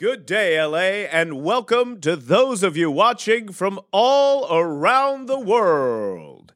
Good 0.00 0.24
day, 0.24 0.58
LA, 0.58 1.04
and 1.12 1.42
welcome 1.42 2.00
to 2.00 2.16
those 2.16 2.62
of 2.62 2.74
you 2.74 2.90
watching 2.90 3.52
from 3.52 3.78
all 3.92 4.50
around 4.50 5.26
the 5.26 5.38
world. 5.38 6.54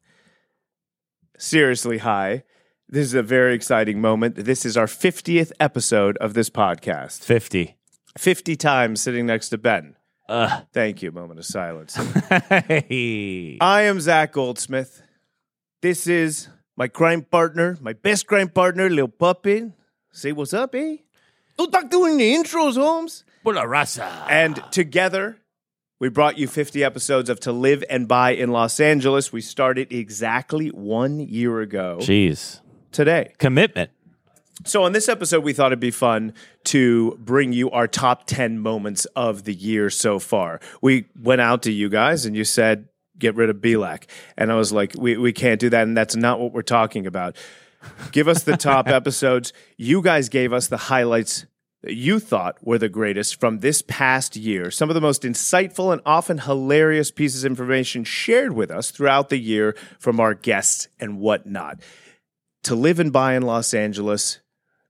Seriously, 1.37 1.99
hi. 1.99 2.41
This 2.89 3.05
is 3.05 3.13
a 3.13 3.21
very 3.21 3.53
exciting 3.53 4.01
moment. 4.01 4.33
This 4.33 4.65
is 4.65 4.75
our 4.75 4.87
50th 4.87 5.51
episode 5.59 6.17
of 6.17 6.33
this 6.33 6.49
podcast. 6.49 7.19
50. 7.23 7.77
50 8.17 8.55
times 8.55 8.99
sitting 8.99 9.27
next 9.27 9.49
to 9.49 9.59
Ben. 9.59 9.95
Ugh. 10.27 10.65
Thank 10.73 11.03
you. 11.03 11.11
Moment 11.11 11.37
of 11.37 11.45
silence. 11.45 11.93
hey. 12.49 13.59
I 13.61 13.83
am 13.83 14.01
Zach 14.01 14.31
Goldsmith. 14.31 15.03
This 15.83 16.07
is 16.07 16.49
my 16.75 16.87
crime 16.87 17.21
partner, 17.21 17.77
my 17.79 17.93
best 17.93 18.25
crime 18.25 18.49
partner, 18.49 18.89
Lil 18.89 19.07
Puppy. 19.07 19.71
Say 20.11 20.31
what's 20.31 20.55
up, 20.55 20.73
eh? 20.73 20.95
Don't 21.59 21.71
talk 21.71 21.91
doing 21.91 22.17
the 22.17 22.33
intros, 22.33 22.73
Holmes. 22.73 23.23
Raza. 23.53 24.25
And 24.29 24.61
together, 24.71 25.37
we 25.99 26.09
brought 26.09 26.37
you 26.37 26.47
50 26.47 26.83
episodes 26.83 27.29
of 27.29 27.39
To 27.41 27.51
Live 27.51 27.83
and 27.89 28.07
Buy 28.07 28.31
in 28.31 28.51
Los 28.51 28.79
Angeles. 28.79 29.31
We 29.31 29.41
started 29.41 29.91
exactly 29.91 30.69
one 30.69 31.19
year 31.19 31.61
ago 31.61 31.97
Jeez. 32.01 32.61
today. 32.91 33.33
Commitment. 33.37 33.91
So, 34.63 34.83
on 34.83 34.93
this 34.93 35.09
episode, 35.09 35.43
we 35.43 35.53
thought 35.53 35.67
it'd 35.67 35.79
be 35.79 35.91
fun 35.91 36.33
to 36.65 37.17
bring 37.19 37.51
you 37.51 37.69
our 37.71 37.87
top 37.87 38.25
10 38.25 38.59
moments 38.59 39.05
of 39.15 39.43
the 39.43 39.53
year 39.53 39.89
so 39.89 40.17
far. 40.17 40.59
We 40.81 41.05
went 41.21 41.41
out 41.41 41.61
to 41.63 41.71
you 41.71 41.89
guys 41.89 42.25
and 42.25 42.35
you 42.35 42.45
said, 42.45 42.87
get 43.19 43.35
rid 43.35 43.49
of 43.49 43.57
BLAC. 43.57 44.05
And 44.37 44.51
I 44.51 44.55
was 44.55 44.71
like, 44.71 44.93
we, 44.97 45.17
we 45.17 45.33
can't 45.33 45.59
do 45.59 45.69
that. 45.69 45.83
And 45.83 45.95
that's 45.95 46.15
not 46.15 46.39
what 46.39 46.53
we're 46.53 46.61
talking 46.61 47.05
about. 47.05 47.35
Give 48.11 48.27
us 48.27 48.43
the 48.43 48.57
top 48.57 48.87
episodes. 48.89 49.53
You 49.77 50.01
guys 50.01 50.29
gave 50.29 50.53
us 50.53 50.67
the 50.67 50.77
highlights 50.77 51.45
you 51.93 52.19
thought 52.19 52.57
were 52.61 52.77
the 52.77 52.89
greatest 52.89 53.39
from 53.39 53.59
this 53.59 53.81
past 53.81 54.35
year. 54.35 54.71
Some 54.71 54.89
of 54.89 54.93
the 54.93 55.01
most 55.01 55.23
insightful 55.23 55.91
and 55.91 56.01
often 56.05 56.39
hilarious 56.39 57.11
pieces 57.11 57.43
of 57.43 57.51
information 57.51 58.03
shared 58.03 58.53
with 58.53 58.71
us 58.71 58.91
throughout 58.91 59.29
the 59.29 59.37
year 59.37 59.75
from 59.99 60.19
our 60.19 60.33
guests 60.33 60.87
and 60.99 61.19
whatnot. 61.19 61.79
To 62.63 62.75
live 62.75 62.99
and 62.99 63.13
buy 63.13 63.35
in 63.35 63.43
Los 63.43 63.73
Angeles, 63.73 64.39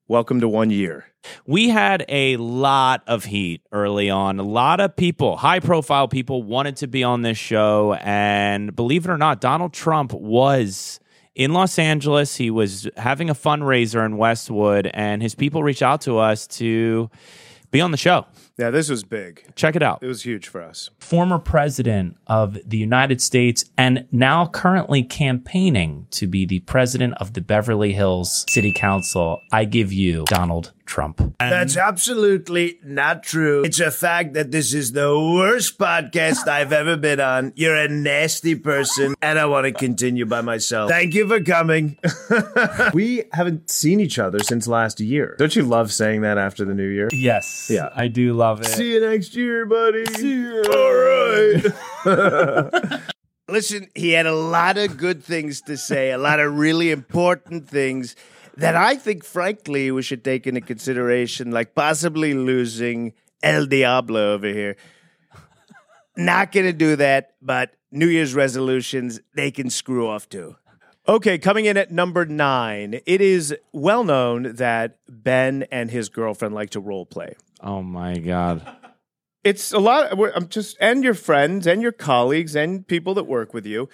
welcome 0.07 0.39
to 0.39 0.47
one 0.47 0.69
year. 0.69 1.05
We 1.45 1.69
had 1.69 2.05
a 2.07 2.37
lot 2.37 3.03
of 3.07 3.25
heat 3.25 3.61
early 3.71 4.09
on. 4.09 4.39
A 4.39 4.43
lot 4.43 4.79
of 4.79 4.95
people, 4.95 5.37
high 5.37 5.59
profile 5.59 6.07
people, 6.07 6.43
wanted 6.43 6.77
to 6.77 6.87
be 6.87 7.03
on 7.03 7.21
this 7.23 7.37
show. 7.37 7.95
And 7.95 8.75
believe 8.75 9.05
it 9.05 9.11
or 9.11 9.17
not, 9.17 9.41
Donald 9.41 9.73
Trump 9.73 10.13
was 10.13 10.99
in 11.35 11.53
Los 11.53 11.77
Angeles. 11.77 12.35
He 12.35 12.49
was 12.49 12.89
having 12.97 13.29
a 13.29 13.35
fundraiser 13.35 14.05
in 14.05 14.17
Westwood, 14.17 14.89
and 14.93 15.21
his 15.21 15.35
people 15.35 15.63
reached 15.63 15.83
out 15.83 16.01
to 16.01 16.17
us 16.17 16.47
to 16.47 17.09
be 17.71 17.81
on 17.81 17.91
the 17.91 17.97
show. 17.97 18.25
Yeah, 18.57 18.69
this 18.69 18.89
was 18.89 19.03
big. 19.03 19.45
Check 19.55 19.75
it 19.75 19.83
out. 19.83 19.99
It 20.01 20.07
was 20.07 20.23
huge 20.23 20.47
for 20.47 20.61
us. 20.61 20.89
former 20.99 21.37
president 21.37 22.15
of 22.25 22.57
the 22.65 22.77
United 22.77 23.21
States 23.21 23.65
and 23.77 24.07
now 24.13 24.47
currently 24.47 25.03
campaigning 25.03 26.07
to 26.11 26.25
be 26.25 26.45
the 26.45 26.61
president 26.61 27.15
of 27.19 27.33
the 27.33 27.41
Beverly 27.41 27.91
Hills 27.91 28.45
City 28.49 28.71
Council. 28.71 29.41
I 29.51 29.65
give 29.65 29.91
you 29.91 30.23
Donald 30.27 30.71
Trump. 30.85 31.35
That's 31.39 31.77
absolutely 31.77 32.79
not 32.83 33.23
true. 33.23 33.63
It's 33.63 33.79
a 33.79 33.91
fact 33.91 34.33
that 34.33 34.51
this 34.51 34.73
is 34.73 34.91
the 34.91 35.17
worst 35.19 35.77
podcast 35.77 36.47
I've 36.47 36.71
ever 36.71 36.97
been 36.97 37.19
on. 37.19 37.53
You're 37.55 37.75
a 37.75 37.87
nasty 37.87 38.55
person, 38.55 39.15
and 39.21 39.37
I 39.39 39.45
want 39.45 39.65
to 39.65 39.71
continue 39.71 40.25
by 40.25 40.41
myself. 40.41 40.89
Thank 40.89 41.13
you 41.13 41.27
for 41.27 41.41
coming. 41.41 41.97
We 42.93 43.23
haven't 43.33 43.69
seen 43.69 43.99
each 43.99 44.19
other 44.19 44.39
since 44.39 44.67
last 44.67 44.99
year. 44.99 45.35
Don't 45.37 45.55
you 45.55 45.63
love 45.63 45.91
saying 45.91 46.21
that 46.21 46.37
after 46.37 46.65
the 46.65 46.73
new 46.73 46.87
year? 46.87 47.09
Yes. 47.11 47.69
Yeah. 47.69 47.89
I 47.95 48.07
do 48.07 48.33
love 48.33 48.61
it. 48.61 48.67
See 48.67 48.93
you 48.93 49.01
next 49.01 49.35
year, 49.35 49.65
buddy. 49.65 50.05
See 50.05 50.33
you. 50.33 50.63
All 50.63 50.93
right. 52.05 53.01
Listen, 53.47 53.89
he 53.93 54.11
had 54.11 54.25
a 54.25 54.33
lot 54.33 54.77
of 54.77 54.97
good 54.97 55.23
things 55.23 55.61
to 55.61 55.77
say, 55.77 56.11
a 56.11 56.17
lot 56.17 56.39
of 56.39 56.57
really 56.57 56.91
important 56.91 57.67
things 57.69 58.15
that 58.57 58.75
I 58.75 58.95
think, 58.95 59.23
frankly, 59.23 59.91
we 59.91 60.01
should 60.01 60.23
take 60.23 60.47
into 60.47 60.61
consideration, 60.61 61.51
like 61.51 61.75
possibly 61.75 62.33
losing 62.33 63.13
El 63.43 63.65
Diablo 63.65 64.33
over 64.33 64.47
here. 64.47 64.77
Not 66.17 66.51
going 66.51 66.65
to 66.65 66.73
do 66.73 66.95
that, 66.95 67.35
but 67.41 67.75
New 67.91 68.07
Year's 68.07 68.33
resolutions, 68.33 69.19
they 69.35 69.51
can 69.51 69.69
screw 69.69 70.07
off 70.07 70.29
too. 70.29 70.55
Okay, 71.07 71.37
coming 71.37 71.65
in 71.65 71.77
at 71.77 71.91
number 71.91 72.25
nine, 72.25 72.99
it 73.05 73.21
is 73.21 73.55
well 73.71 74.03
known 74.03 74.55
that 74.55 74.97
Ben 75.07 75.65
and 75.71 75.91
his 75.91 76.09
girlfriend 76.09 76.55
like 76.55 76.71
to 76.71 76.79
role 76.79 77.05
play. 77.05 77.35
Oh 77.61 77.83
my 77.83 78.17
God. 78.17 78.67
It's 79.43 79.71
a 79.71 79.77
lot. 79.77 80.11
I'm 80.35 80.47
just 80.47 80.75
and 80.79 81.03
your 81.03 81.13
friends 81.13 81.67
and 81.67 81.81
your 81.81 81.91
colleagues 81.91 82.55
and 82.55 82.87
people 82.87 83.13
that 83.13 83.25
work 83.25 83.53
with 83.53 83.67
you. 83.67 83.87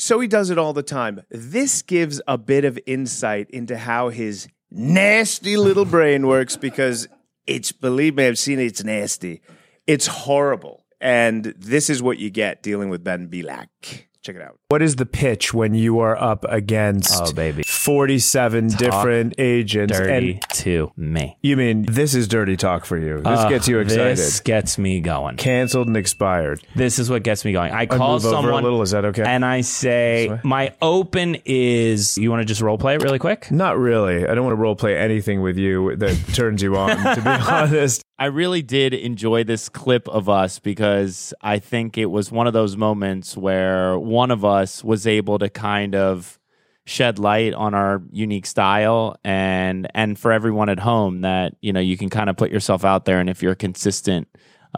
So 0.00 0.18
he 0.18 0.28
does 0.28 0.48
it 0.48 0.56
all 0.56 0.72
the 0.72 0.82
time. 0.82 1.20
This 1.28 1.82
gives 1.82 2.22
a 2.26 2.38
bit 2.38 2.64
of 2.64 2.78
insight 2.86 3.50
into 3.50 3.76
how 3.76 4.08
his 4.08 4.48
nasty 4.70 5.58
little 5.58 5.84
brain 5.96 6.26
works 6.26 6.56
because 6.56 7.06
it's 7.46 7.70
believe 7.70 8.14
me, 8.14 8.26
I've 8.26 8.38
seen 8.38 8.58
it, 8.60 8.64
it's 8.64 8.82
nasty. 8.82 9.42
It's 9.86 10.06
horrible. 10.06 10.86
And 11.02 11.52
this 11.58 11.90
is 11.90 12.02
what 12.02 12.18
you 12.18 12.30
get 12.30 12.62
dealing 12.62 12.88
with 12.88 13.04
Ben 13.04 13.28
Belack. 13.28 14.06
Check 14.22 14.36
it 14.36 14.42
out. 14.42 14.58
What 14.68 14.82
is 14.82 14.96
the 14.96 15.06
pitch 15.06 15.54
when 15.54 15.72
you 15.72 16.00
are 16.00 16.14
up 16.14 16.44
against 16.46 17.22
Oh, 17.22 17.32
baby. 17.32 17.62
47 17.62 18.68
different 18.68 19.34
agents? 19.38 19.96
Dirty 19.96 20.32
And 20.34 20.42
to 20.58 20.92
me. 20.94 21.38
you 21.40 21.56
mean 21.56 21.86
this 21.86 22.14
is 22.14 22.28
dirty 22.28 22.54
talk 22.58 22.84
for 22.84 22.98
you? 22.98 23.16
This 23.16 23.26
Ugh, 23.26 23.48
gets 23.48 23.66
you 23.66 23.78
excited. 23.78 24.18
This 24.18 24.40
gets 24.40 24.76
me 24.76 25.00
going. 25.00 25.36
Canceled 25.38 25.86
and 25.86 25.96
expired. 25.96 26.60
This 26.76 26.98
is 26.98 27.08
what 27.08 27.22
gets 27.22 27.46
me 27.46 27.52
going. 27.52 27.72
I 27.72 27.80
I 27.80 27.86
call 27.86 28.14
move 28.14 28.26
over 28.26 28.50
a 28.50 28.56
little. 28.56 28.82
Is 28.82 28.90
that 28.90 29.06
okay? 29.06 29.22
and 29.22 29.42
I 29.42 29.62
say, 29.62 30.38
my 30.44 30.74
open 30.82 31.38
is, 31.46 32.18
you 32.18 32.30
want 32.30 32.42
to 32.42 32.44
just 32.46 32.60
role 32.60 32.76
play 32.76 32.96
it 32.96 33.02
really 33.02 33.18
quick? 33.18 33.50
Not 33.50 33.78
really. 33.78 34.26
I 34.28 34.34
don't 34.34 34.44
want 34.44 34.52
to 34.52 34.60
role 34.60 34.76
play 34.76 34.98
anything 34.98 35.40
with 35.40 35.56
you 35.56 35.96
that 35.96 36.14
turns 36.34 36.60
you 36.60 36.76
on. 36.76 36.90
To 36.90 37.22
be 37.22 37.30
honest, 37.50 38.02
I 38.20 38.26
really 38.26 38.60
did 38.60 38.92
enjoy 38.92 39.44
this 39.44 39.70
clip 39.70 40.06
of 40.06 40.28
us 40.28 40.58
because 40.58 41.32
I 41.40 41.58
think 41.58 41.96
it 41.96 42.04
was 42.04 42.30
one 42.30 42.46
of 42.46 42.52
those 42.52 42.76
moments 42.76 43.34
where 43.34 43.98
one 43.98 44.30
of 44.30 44.44
us 44.44 44.84
was 44.84 45.06
able 45.06 45.38
to 45.38 45.48
kind 45.48 45.94
of 45.94 46.38
shed 46.84 47.18
light 47.18 47.54
on 47.54 47.72
our 47.72 48.02
unique 48.12 48.44
style 48.44 49.16
and 49.24 49.88
and 49.94 50.18
for 50.18 50.32
everyone 50.32 50.68
at 50.68 50.78
home 50.78 51.22
that 51.22 51.54
you 51.62 51.72
know 51.72 51.80
you 51.80 51.96
can 51.96 52.10
kind 52.10 52.28
of 52.28 52.36
put 52.36 52.50
yourself 52.50 52.84
out 52.84 53.06
there 53.06 53.20
and 53.20 53.30
if 53.30 53.42
you're 53.42 53.54
consistent 53.54 54.28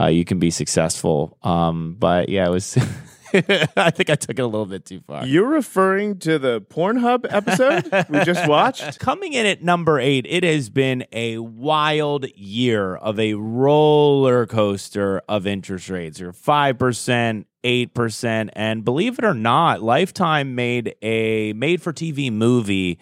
uh, 0.01 0.07
you 0.07 0.25
can 0.25 0.39
be 0.39 0.51
successful. 0.51 1.37
Um, 1.43 1.97
but 1.99 2.29
yeah 2.29 2.47
it 2.47 2.51
was 2.51 2.79
I 3.77 3.91
think 3.91 4.11
I 4.11 4.15
took 4.15 4.39
it 4.39 4.43
a 4.43 4.47
little 4.47 4.67
bit 4.67 4.85
too 4.85 5.01
far. 5.01 5.27
You're 5.27 5.49
referring 5.49 6.19
to 6.21 6.39
the 6.39 6.61
Pornhub 6.61 7.27
episode 7.29 7.91
we 8.09 8.25
just 8.25 8.47
watched? 8.47 8.99
Coming 9.01 9.33
in 9.33 9.47
at 9.47 9.63
number 9.63 9.99
eight, 9.99 10.27
it 10.29 10.45
has 10.45 10.69
been 10.69 11.05
a 11.13 11.39
wild 11.39 12.27
year 12.37 12.97
of 12.97 13.19
a 13.19 13.35
roller 13.35 14.47
coaster 14.47 15.23
of 15.29 15.47
interest 15.47 15.89
rates. 15.89 16.21
You're 16.21 16.33
5%, 16.33 17.45
8%. 17.65 18.51
And 18.53 18.85
believe 18.85 19.19
it 19.19 19.25
or 19.25 19.35
not, 19.35 19.83
Lifetime 19.83 20.55
made 20.55 20.95
a 21.01 21.55
made 21.55 21.81
for 21.81 21.93
TV 21.93 22.31
movie 22.31 22.99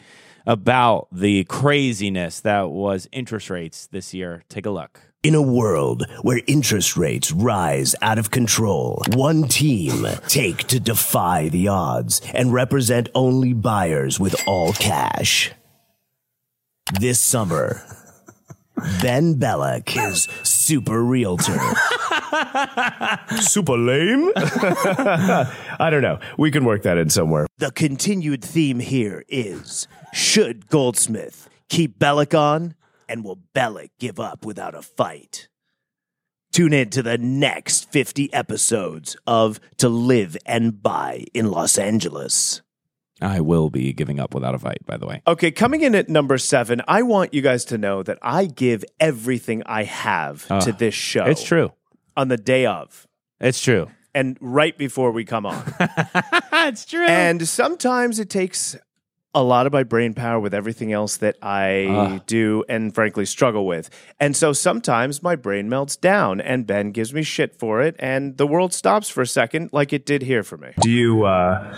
about 0.46 1.08
the 1.12 1.44
craziness 1.44 2.40
that 2.40 2.70
was 2.70 3.08
interest 3.12 3.50
rates 3.50 3.86
this 3.88 4.14
year. 4.14 4.44
Take 4.48 4.66
a 4.66 4.70
look. 4.70 5.09
In 5.22 5.34
a 5.34 5.42
world 5.42 6.06
where 6.22 6.40
interest 6.46 6.96
rates 6.96 7.30
rise 7.30 7.94
out 8.00 8.18
of 8.18 8.30
control, 8.30 9.02
one 9.12 9.42
team 9.48 10.06
take 10.28 10.66
to 10.68 10.80
defy 10.80 11.50
the 11.50 11.68
odds 11.68 12.22
and 12.32 12.54
represent 12.54 13.10
only 13.14 13.52
buyers 13.52 14.18
with 14.18 14.34
all 14.46 14.72
cash. 14.72 15.50
This 16.98 17.20
summer, 17.20 17.82
Ben 19.02 19.34
Belack 19.34 19.94
is 19.94 20.26
super 20.42 21.04
realtor. 21.04 21.60
super 23.42 23.76
lame. 23.76 24.32
I 24.36 25.88
don't 25.90 26.00
know. 26.00 26.18
We 26.38 26.50
can 26.50 26.64
work 26.64 26.84
that 26.84 26.96
in 26.96 27.10
somewhere. 27.10 27.46
The 27.58 27.72
continued 27.72 28.42
theme 28.42 28.78
here 28.78 29.22
is 29.28 29.86
should 30.14 30.70
Goldsmith 30.70 31.50
keep 31.68 31.98
Belack 31.98 32.32
on 32.32 32.74
and 33.10 33.24
will 33.24 33.40
Belack 33.54 33.90
give 33.98 34.18
up 34.20 34.44
without 34.44 34.74
a 34.74 34.82
fight? 34.82 35.48
Tune 36.52 36.72
in 36.72 36.90
to 36.90 37.02
the 37.02 37.18
next 37.18 37.90
50 37.92 38.32
episodes 38.32 39.16
of 39.26 39.60
To 39.78 39.88
Live 39.88 40.36
and 40.46 40.82
Buy 40.82 41.24
in 41.34 41.50
Los 41.50 41.78
Angeles. 41.78 42.62
I 43.22 43.40
will 43.40 43.68
be 43.70 43.92
giving 43.92 44.18
up 44.18 44.34
without 44.34 44.54
a 44.54 44.58
fight, 44.58 44.78
by 44.86 44.96
the 44.96 45.06
way. 45.06 45.22
Okay, 45.26 45.50
coming 45.50 45.82
in 45.82 45.94
at 45.94 46.08
number 46.08 46.38
seven, 46.38 46.80
I 46.88 47.02
want 47.02 47.34
you 47.34 47.42
guys 47.42 47.64
to 47.66 47.78
know 47.78 48.02
that 48.02 48.18
I 48.22 48.46
give 48.46 48.84
everything 48.98 49.62
I 49.66 49.84
have 49.84 50.46
Ah, 50.50 50.60
to 50.60 50.72
this 50.72 50.94
show. 50.94 51.24
It's 51.26 51.44
true. 51.44 51.72
On 52.16 52.28
the 52.28 52.36
day 52.38 52.64
of 52.66 53.06
It's 53.38 53.60
true. 53.60 53.88
and 54.14 54.36
right 54.40 54.76
before 54.76 55.10
we 55.12 55.24
come 55.24 55.44
on. 55.46 55.62
it's 56.52 56.84
true. 56.86 57.06
and 57.06 57.46
sometimes 57.46 58.18
it 58.18 58.30
takes 58.30 58.76
a 59.34 59.42
lot 59.42 59.66
of 59.66 59.72
my 59.72 59.84
brain 59.84 60.12
power 60.12 60.40
with 60.40 60.52
everything 60.52 60.92
else 60.92 61.18
that 61.18 61.36
I 61.40 62.20
do 62.26 62.64
and 62.68 62.92
frankly 62.94 63.24
struggle 63.26 63.66
with. 63.66 63.88
And 64.18 64.36
so 64.36 64.52
sometimes 64.52 65.22
my 65.22 65.36
brain 65.36 65.68
melts 65.68 65.96
down 65.96 66.40
and 66.40 66.66
Ben 66.66 66.90
gives 66.90 67.14
me 67.14 67.22
shit 67.22 67.54
for 67.54 67.80
it 67.80 67.94
and 67.98 68.36
the 68.38 68.46
world 68.46 68.74
stops 68.74 69.08
for 69.08 69.22
a 69.22 69.26
second 69.26 69.70
like 69.72 69.92
it 69.92 70.04
did 70.04 70.22
here 70.22 70.42
for 70.42 70.56
me. 70.56 70.70
Do 70.80 70.90
you? 70.90 71.24
uh 71.24 71.76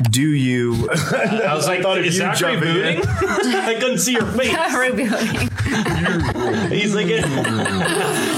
Do 0.00 0.22
you? 0.22 0.88
I 1.12 1.52
was 1.54 1.66
like, 1.66 1.84
is 1.98 2.06
you 2.06 2.12
Zachary 2.12 2.54
jumping 2.54 2.68
in. 2.68 2.74
booting? 2.74 3.02
I 3.10 3.76
couldn't 3.78 3.98
see 3.98 4.12
your 4.12 4.24
face. 4.24 4.48
He's 6.72 6.94
like, 6.94 7.06
in, 7.06 7.22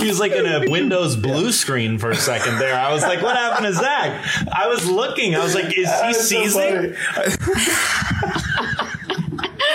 he 0.00 0.08
was 0.08 0.18
like 0.18 0.32
in 0.32 0.46
a 0.46 0.68
Windows 0.68 1.14
blue 1.16 1.52
screen 1.52 1.98
for 1.98 2.10
a 2.10 2.16
second 2.16 2.58
there. 2.58 2.76
I 2.76 2.92
was 2.92 3.02
like, 3.02 3.22
what 3.22 3.36
happened 3.36 3.66
to 3.66 3.72
Zach? 3.72 4.26
I 4.52 4.66
was 4.66 4.88
looking. 4.88 5.36
I 5.36 5.44
was 5.44 5.54
like, 5.54 5.66
is 5.76 5.88
he 6.02 6.14
seizing? 6.14 6.96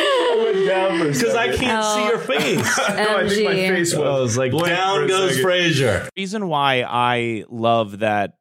Oh 0.01 1.05
because 1.07 1.35
I 1.35 1.55
can't 1.55 1.85
see 1.85 2.05
your 2.05 2.15
oh. 2.15 2.19
face. 2.19 2.77
No, 2.77 3.17
I 3.17 3.27
think 3.27 3.45
my 3.45 3.53
MG. 3.53 3.69
face 3.69 3.93
I 3.93 3.99
was. 3.99 4.21
was 4.21 4.37
like, 4.37 4.51
down 4.51 5.07
goes 5.07 5.31
second. 5.31 5.43
Frazier. 5.43 6.09
reason 6.17 6.47
why 6.47 6.83
I 6.87 7.43
love 7.49 7.99
that 7.99 8.38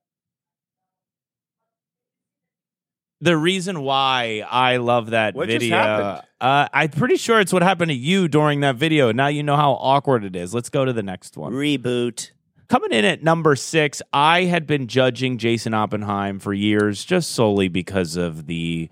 the 3.21 3.37
reason 3.37 3.81
why 3.83 4.45
I 4.49 4.77
love 4.77 5.11
that 5.11 5.35
What 5.35 5.49
just 5.49 5.61
video 5.61 5.77
happened? 5.77 6.29
uh, 6.41 6.69
I'm 6.73 6.91
pretty 6.91 7.17
sure 7.17 7.41
it's 7.41 7.53
what 7.53 7.63
happened 7.63 7.91
to 7.91 7.97
you 7.97 8.29
during 8.29 8.61
that 8.61 8.77
video. 8.77 9.13
Now 9.13 9.27
you 9.29 9.43
know 9.43 9.57
how 9.57 9.73
awkward 9.73 10.25
it 10.25 10.37
is. 10.37 10.55
Let's 10.55 10.71
go 10.71 10.85
to 10.85 10.93
the 10.93 11.03
next 11.03 11.37
one. 11.37 11.53
Reboot. 11.53 12.31
Coming 12.69 12.93
in 12.93 13.05
at 13.05 13.23
number 13.23 13.57
six, 13.57 14.03
I 14.13 14.45
had 14.45 14.67
been 14.67 14.89
judging 14.89 15.39
Jason 15.39 15.73
Oppenheim 15.73 16.39
for 16.39 16.53
years 16.53 17.05
just 17.05 17.31
solely 17.31 17.69
because 17.69 18.17
of 18.17 18.47
the 18.47 18.91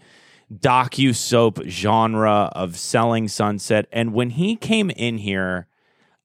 docu 0.53 1.15
soap 1.15 1.61
genre 1.67 2.51
of 2.53 2.77
Selling 2.79 3.29
Sunset. 3.29 3.87
And 3.93 4.15
when 4.15 4.31
he 4.31 4.57
came 4.57 4.91
in 4.91 5.19
here, 5.19 5.67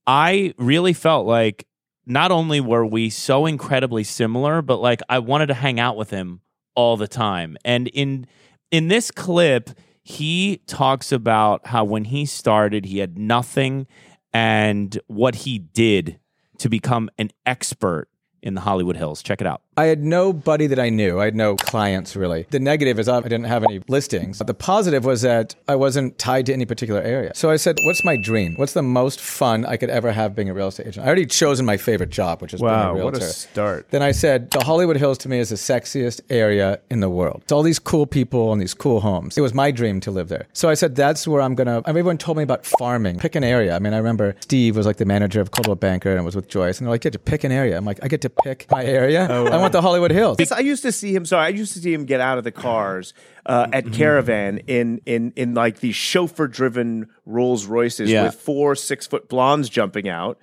I 0.07 0.53
really 0.57 0.93
felt 0.93 1.27
like 1.27 1.67
not 2.05 2.31
only 2.31 2.61
were 2.61 2.85
we 2.85 3.09
so 3.09 3.45
incredibly 3.45 4.03
similar, 4.03 4.61
but 4.61 4.77
like 4.77 5.01
I 5.09 5.19
wanted 5.19 5.47
to 5.47 5.53
hang 5.53 5.79
out 5.79 5.97
with 5.97 6.09
him 6.09 6.41
all 6.75 6.97
the 6.97 7.07
time. 7.07 7.57
And 7.63 7.87
in 7.89 8.27
in 8.71 8.87
this 8.87 9.11
clip, 9.11 9.69
he 10.03 10.61
talks 10.65 11.11
about 11.11 11.67
how 11.67 11.83
when 11.83 12.05
he 12.05 12.25
started, 12.25 12.85
he 12.85 12.99
had 12.99 13.17
nothing 13.17 13.87
and 14.33 14.97
what 15.07 15.35
he 15.35 15.59
did 15.59 16.19
to 16.57 16.69
become 16.69 17.09
an 17.17 17.31
expert 17.45 18.07
in 18.43 18.53
the 18.55 18.61
Hollywood 18.61 18.97
Hills. 18.97 19.21
Check 19.21 19.41
it 19.41 19.47
out. 19.47 19.61
I 19.77 19.85
had 19.85 20.03
nobody 20.03 20.67
that 20.67 20.79
I 20.79 20.89
knew. 20.89 21.19
I 21.19 21.25
had 21.25 21.35
no 21.35 21.55
clients 21.55 22.15
really. 22.15 22.45
The 22.49 22.59
negative 22.59 22.99
is 22.99 23.07
I 23.07 23.19
didn't 23.21 23.45
have 23.45 23.63
any 23.63 23.81
listings. 23.87 24.39
The 24.39 24.53
positive 24.53 25.05
was 25.05 25.21
that 25.21 25.55
I 25.67 25.75
wasn't 25.75 26.17
tied 26.19 26.45
to 26.47 26.53
any 26.53 26.65
particular 26.65 27.01
area. 27.01 27.31
So 27.35 27.49
I 27.49 27.55
said, 27.55 27.77
what's 27.83 28.03
my 28.03 28.17
dream? 28.23 28.55
What's 28.57 28.73
the 28.73 28.81
most 28.83 29.19
fun 29.21 29.65
I 29.65 29.77
could 29.77 29.89
ever 29.89 30.11
have 30.11 30.35
being 30.35 30.49
a 30.49 30.53
real 30.53 30.67
estate 30.67 30.87
agent? 30.87 31.05
I 31.05 31.07
already 31.07 31.25
chosen 31.25 31.65
my 31.65 31.77
favorite 31.77 32.09
job, 32.09 32.41
which 32.41 32.53
is 32.53 32.59
being 32.59 32.71
a 32.71 32.75
Wow, 32.75 32.93
realtor. 32.95 33.19
what 33.19 33.21
a 33.23 33.25
start! 33.25 33.87
Then 33.91 34.01
I 34.01 34.11
said, 34.11 34.51
the 34.51 34.63
Hollywood 34.63 34.97
Hills 34.97 35.17
to 35.19 35.29
me 35.29 35.39
is 35.39 35.49
the 35.49 35.55
sexiest 35.55 36.21
area 36.29 36.79
in 36.89 36.99
the 36.99 37.09
world. 37.09 37.41
It's 37.43 37.51
all 37.51 37.63
these 37.63 37.79
cool 37.79 38.05
people 38.05 38.51
and 38.51 38.61
these 38.61 38.73
cool 38.73 38.99
homes. 39.01 39.37
It 39.37 39.41
was 39.41 39.53
my 39.53 39.71
dream 39.71 39.99
to 40.01 40.11
live 40.11 40.27
there. 40.27 40.47
So 40.53 40.69
I 40.69 40.73
said, 40.73 40.95
that's 40.95 41.27
where 41.27 41.41
I'm 41.41 41.55
going 41.55 41.67
to. 41.67 41.81
Everyone 41.87 42.17
told 42.17 42.37
me 42.37 42.43
about 42.43 42.65
farming. 42.65 43.19
Pick 43.19 43.35
an 43.35 43.43
area. 43.43 43.75
I 43.75 43.79
mean, 43.79 43.93
I 43.93 43.97
remember 43.97 44.35
Steve 44.41 44.75
was 44.75 44.85
like 44.85 44.97
the 44.97 45.05
manager 45.05 45.39
of 45.41 45.51
Coldwell 45.51 45.75
Banker 45.75 46.15
and 46.15 46.25
was 46.25 46.35
with 46.35 46.47
Joyce. 46.49 46.79
And 46.79 46.87
they're 46.87 46.91
like, 46.93 47.03
yeah, 47.05 47.11
to 47.11 47.19
pick 47.19 47.43
an 47.43 47.51
area. 47.51 47.77
I'm 47.77 47.85
like, 47.85 47.99
I 48.03 48.07
get 48.07 48.21
to 48.21 48.29
pick 48.43 48.65
my 48.71 48.83
area. 48.83 49.25
I 49.27 49.57
want 49.57 49.71
the 49.73 49.81
Hollywood 49.81 50.11
Hills. 50.11 50.37
I 50.51 50.59
used 50.59 50.83
to 50.83 50.91
see 50.91 51.13
him. 51.15 51.25
Sorry, 51.25 51.45
I 51.45 51.49
used 51.49 51.73
to 51.73 51.79
see 51.79 51.93
him 51.93 52.05
get 52.05 52.19
out 52.21 52.37
of 52.37 52.43
the 52.43 52.51
cars 52.51 53.13
uh, 53.45 53.67
at 53.73 53.91
Caravan 53.93 54.59
in 54.67 55.01
in 55.05 55.33
in 55.35 55.53
like 55.53 55.79
these 55.79 55.95
chauffeur-driven 55.95 57.07
Rolls 57.25 57.65
Royces 57.65 58.09
Yeah. 58.09 58.23
with 58.23 58.35
four 58.35 58.75
six-foot 58.75 59.29
blondes 59.29 59.69
jumping 59.69 60.07
out, 60.09 60.37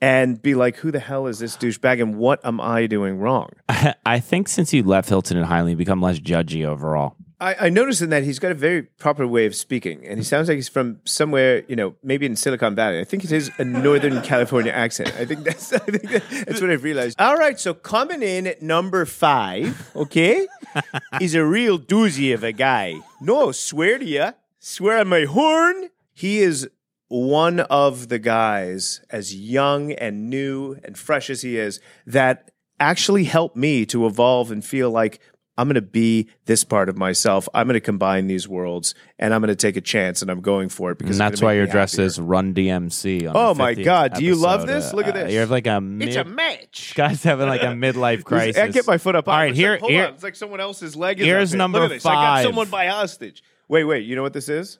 and 0.00 0.40
be 0.40 0.54
like, 0.54 0.76
"Who 0.76 0.90
the 0.90 1.00
hell 1.00 1.26
is 1.26 1.38
this 1.38 1.56
douchebag? 1.56 2.00
And 2.00 2.16
what 2.16 2.44
am 2.44 2.60
I 2.60 2.86
doing 2.86 3.18
wrong?" 3.18 3.50
I 4.06 4.20
think 4.20 4.48
since 4.48 4.72
you 4.72 4.82
left 4.82 5.08
Hilton 5.08 5.36
and 5.36 5.46
Hyland, 5.46 5.70
you've 5.70 5.78
become 5.78 6.00
less 6.00 6.18
judgy 6.20 6.64
overall. 6.64 7.15
I, 7.38 7.66
I 7.66 7.68
noticed 7.68 8.00
in 8.00 8.08
that 8.10 8.22
he's 8.22 8.38
got 8.38 8.50
a 8.50 8.54
very 8.54 8.82
proper 8.82 9.26
way 9.26 9.44
of 9.44 9.54
speaking, 9.54 10.06
and 10.06 10.18
he 10.18 10.24
sounds 10.24 10.48
like 10.48 10.56
he's 10.56 10.70
from 10.70 11.00
somewhere, 11.04 11.64
you 11.68 11.76
know, 11.76 11.94
maybe 12.02 12.24
in 12.24 12.34
Silicon 12.34 12.74
Valley. 12.74 12.98
I 12.98 13.04
think 13.04 13.24
it 13.24 13.32
is 13.32 13.50
a 13.58 13.64
Northern 13.64 14.22
California 14.30 14.72
accent. 14.72 15.12
I 15.18 15.26
think 15.26 15.44
that's 15.44 15.72
I 15.72 15.78
think 15.78 16.08
that's 16.46 16.60
what 16.60 16.70
I've 16.70 16.82
realized. 16.82 17.20
All 17.20 17.36
right, 17.36 17.60
so 17.60 17.74
coming 17.74 18.22
in 18.22 18.46
at 18.46 18.62
number 18.62 19.04
five, 19.04 19.90
okay, 19.94 20.46
is 21.20 21.34
a 21.34 21.44
real 21.44 21.78
doozy 21.78 22.32
of 22.32 22.42
a 22.42 22.52
guy. 22.52 23.00
No, 23.20 23.52
swear 23.52 23.98
to 23.98 24.04
you, 24.04 24.32
swear 24.58 24.98
on 24.98 25.08
my 25.08 25.24
horn, 25.24 25.90
he 26.14 26.38
is 26.38 26.70
one 27.08 27.60
of 27.60 28.08
the 28.08 28.18
guys, 28.18 29.02
as 29.10 29.34
young 29.34 29.92
and 29.92 30.30
new 30.30 30.78
and 30.82 30.98
fresh 30.98 31.28
as 31.28 31.42
he 31.42 31.58
is, 31.58 31.80
that 32.06 32.50
actually 32.80 33.24
helped 33.24 33.56
me 33.56 33.86
to 33.86 34.06
evolve 34.06 34.50
and 34.50 34.64
feel 34.64 34.90
like 34.90 35.20
I'm 35.58 35.68
going 35.68 35.74
to 35.76 35.80
be 35.82 36.28
this 36.44 36.64
part 36.64 36.88
of 36.90 36.98
myself. 36.98 37.48
I'm 37.54 37.66
going 37.66 37.74
to 37.74 37.80
combine 37.80 38.26
these 38.26 38.46
worlds 38.46 38.94
and 39.18 39.32
I'm 39.32 39.40
going 39.40 39.48
to 39.48 39.56
take 39.56 39.76
a 39.76 39.80
chance 39.80 40.20
and 40.20 40.30
I'm 40.30 40.42
going 40.42 40.68
for 40.68 40.90
it 40.90 40.98
because 40.98 41.18
And 41.18 41.20
that's 41.30 41.40
why 41.40 41.52
make 41.52 41.56
you're 41.56 41.66
me 41.66 41.72
dressed 41.72 41.94
happier. 41.94 42.06
as 42.06 42.20
Run 42.20 42.52
DMC. 42.52 43.26
On 43.28 43.32
Oh 43.34 43.54
the 43.54 43.58
my 43.58 43.72
God, 43.74 44.12
do 44.14 44.22
you 44.24 44.34
love 44.34 44.66
this? 44.66 44.92
Look 44.92 45.06
at 45.06 45.16
Uh, 45.16 45.24
this. 45.24 45.32
You 45.32 45.38
have 45.38 45.50
like 45.50 45.66
a 45.66 45.80
mid, 45.80 46.08
It's 46.08 46.16
a 46.18 46.24
match. 46.24 46.92
guys 46.94 47.22
having 47.22 47.48
like 47.48 47.62
a 47.62 47.66
midlife 47.68 48.22
crisis. 48.24 48.58
I 48.60 48.68
get 48.68 48.86
my 48.86 48.98
foot 48.98 49.16
up. 49.16 49.28
All 49.28 49.34
right, 49.36 49.54
here, 49.54 49.72
like, 49.72 49.80
hold 49.80 49.92
here, 49.92 50.06
on. 50.08 50.12
It's 50.14 50.22
like 50.22 50.36
someone 50.36 50.60
else's 50.60 50.94
leg 50.94 51.20
is 51.20 51.26
here's 51.26 51.54
up 51.54 51.58
number 51.58 51.78
Look 51.80 51.90
at 51.90 51.94
this. 51.94 52.06
I 52.06 52.12
got 52.14 52.42
someone 52.42 52.68
by 52.68 52.86
hostage. 52.88 53.42
Wait, 53.68 53.84
wait. 53.84 54.04
You 54.04 54.14
know 54.14 54.22
what 54.22 54.34
this 54.34 54.48
is? 54.50 54.78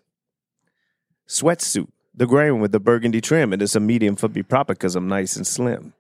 Sweatsuit. 1.29 1.89
The 2.15 2.27
gray 2.27 2.51
one 2.51 2.61
with 2.61 2.73
the 2.73 2.81
burgundy 2.81 3.21
trim. 3.21 3.53
And 3.53 3.61
It 3.61 3.65
is 3.65 3.77
a 3.77 3.81
medium 3.81 4.17
for 4.17 4.29
me 4.29 4.43
proper 4.43 4.75
because 4.75 4.97
I'm 4.97 5.09
nice 5.09 5.37
and 5.37 5.47
slim. 5.47 5.93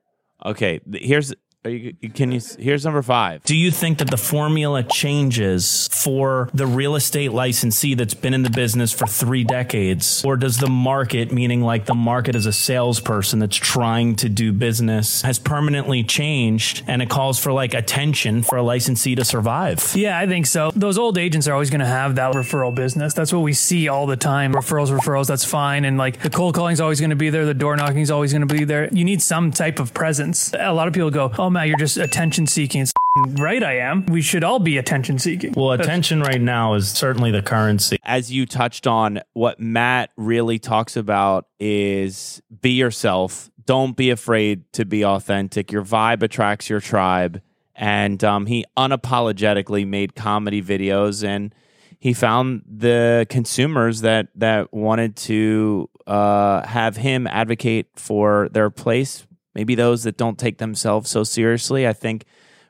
Okay, 0.44 0.80
th- 0.90 1.02
here's 1.04 1.34
are 1.66 1.70
you, 1.70 1.92
can 2.10 2.32
you 2.32 2.40
here's 2.58 2.84
number 2.84 3.02
five. 3.02 3.42
Do 3.42 3.56
you 3.56 3.70
think 3.70 3.98
that 3.98 4.10
the 4.10 4.16
formula 4.16 4.82
changes 4.82 5.88
for 5.92 6.48
the 6.54 6.66
real 6.66 6.94
estate 6.94 7.32
licensee 7.32 7.94
that's 7.94 8.14
been 8.14 8.34
in 8.34 8.42
the 8.42 8.50
business 8.50 8.92
for 8.92 9.06
three 9.06 9.44
decades? 9.44 10.24
Or 10.24 10.36
does 10.36 10.58
the 10.58 10.68
market, 10.68 11.32
meaning 11.32 11.62
like 11.62 11.86
the 11.86 11.94
market 11.94 12.34
as 12.34 12.46
a 12.46 12.52
salesperson 12.52 13.40
that's 13.40 13.56
trying 13.56 14.16
to 14.16 14.28
do 14.28 14.52
business, 14.52 15.22
has 15.22 15.38
permanently 15.38 16.04
changed 16.04 16.84
and 16.86 17.02
it 17.02 17.10
calls 17.10 17.38
for 17.38 17.52
like 17.52 17.74
attention 17.74 18.42
for 18.42 18.56
a 18.56 18.62
licensee 18.62 19.14
to 19.16 19.24
survive? 19.24 19.92
Yeah, 19.96 20.18
I 20.18 20.26
think 20.26 20.46
so. 20.46 20.70
Those 20.74 20.98
old 20.98 21.18
agents 21.18 21.48
are 21.48 21.52
always 21.52 21.70
going 21.70 21.80
to 21.80 21.86
have 21.86 22.14
that 22.16 22.34
referral 22.34 22.74
business. 22.74 23.12
That's 23.14 23.32
what 23.32 23.40
we 23.40 23.52
see 23.52 23.88
all 23.88 24.06
the 24.06 24.16
time. 24.16 24.52
Referrals, 24.52 24.96
referrals, 24.96 25.26
that's 25.26 25.44
fine. 25.44 25.84
And 25.84 25.98
like 25.98 26.22
the 26.22 26.30
cold 26.30 26.54
calling 26.54 26.74
is 26.74 26.80
always 26.80 27.00
going 27.00 27.10
to 27.10 27.16
be 27.16 27.30
there. 27.30 27.44
The 27.44 27.54
door 27.54 27.76
knocking 27.76 28.00
is 28.00 28.10
always 28.10 28.32
going 28.32 28.46
to 28.46 28.54
be 28.54 28.64
there. 28.64 28.88
You 28.92 29.04
need 29.04 29.20
some 29.20 29.50
type 29.50 29.80
of 29.80 29.92
presence. 29.92 30.52
A 30.54 30.72
lot 30.72 30.86
of 30.86 30.94
people 30.94 31.10
go, 31.10 31.32
oh, 31.38 31.50
Matt, 31.56 31.68
you're 31.68 31.78
just 31.78 31.96
attention 31.96 32.46
seeking. 32.46 32.86
Right, 33.16 33.62
I 33.62 33.78
am. 33.78 34.04
We 34.06 34.20
should 34.20 34.44
all 34.44 34.58
be 34.58 34.76
attention 34.76 35.18
seeking. 35.18 35.54
Well, 35.56 35.72
attention 35.72 36.20
right 36.20 36.40
now 36.40 36.74
is 36.74 36.90
certainly 36.90 37.30
the 37.30 37.40
currency. 37.40 37.96
As 38.04 38.30
you 38.30 38.44
touched 38.44 38.86
on, 38.86 39.22
what 39.32 39.58
Matt 39.58 40.10
really 40.18 40.58
talks 40.58 40.98
about 40.98 41.46
is 41.58 42.42
be 42.60 42.72
yourself. 42.72 43.50
Don't 43.64 43.96
be 43.96 44.10
afraid 44.10 44.70
to 44.74 44.84
be 44.84 45.02
authentic. 45.02 45.72
Your 45.72 45.82
vibe 45.82 46.22
attracts 46.22 46.68
your 46.68 46.80
tribe. 46.80 47.40
And 47.74 48.22
um, 48.22 48.44
he 48.44 48.66
unapologetically 48.76 49.86
made 49.86 50.14
comedy 50.14 50.62
videos 50.62 51.26
and 51.26 51.54
he 51.98 52.12
found 52.12 52.64
the 52.70 53.26
consumers 53.30 54.02
that 54.02 54.28
that 54.34 54.74
wanted 54.74 55.16
to 55.16 55.88
uh, 56.06 56.66
have 56.66 56.98
him 56.98 57.26
advocate 57.26 57.86
for 57.96 58.50
their 58.50 58.68
place. 58.68 59.26
Maybe 59.56 59.74
those 59.74 60.02
that 60.02 60.18
don't 60.18 60.38
take 60.38 60.58
themselves 60.58 61.08
so 61.08 61.24
seriously. 61.24 61.88
I 61.88 61.94
think 61.94 62.26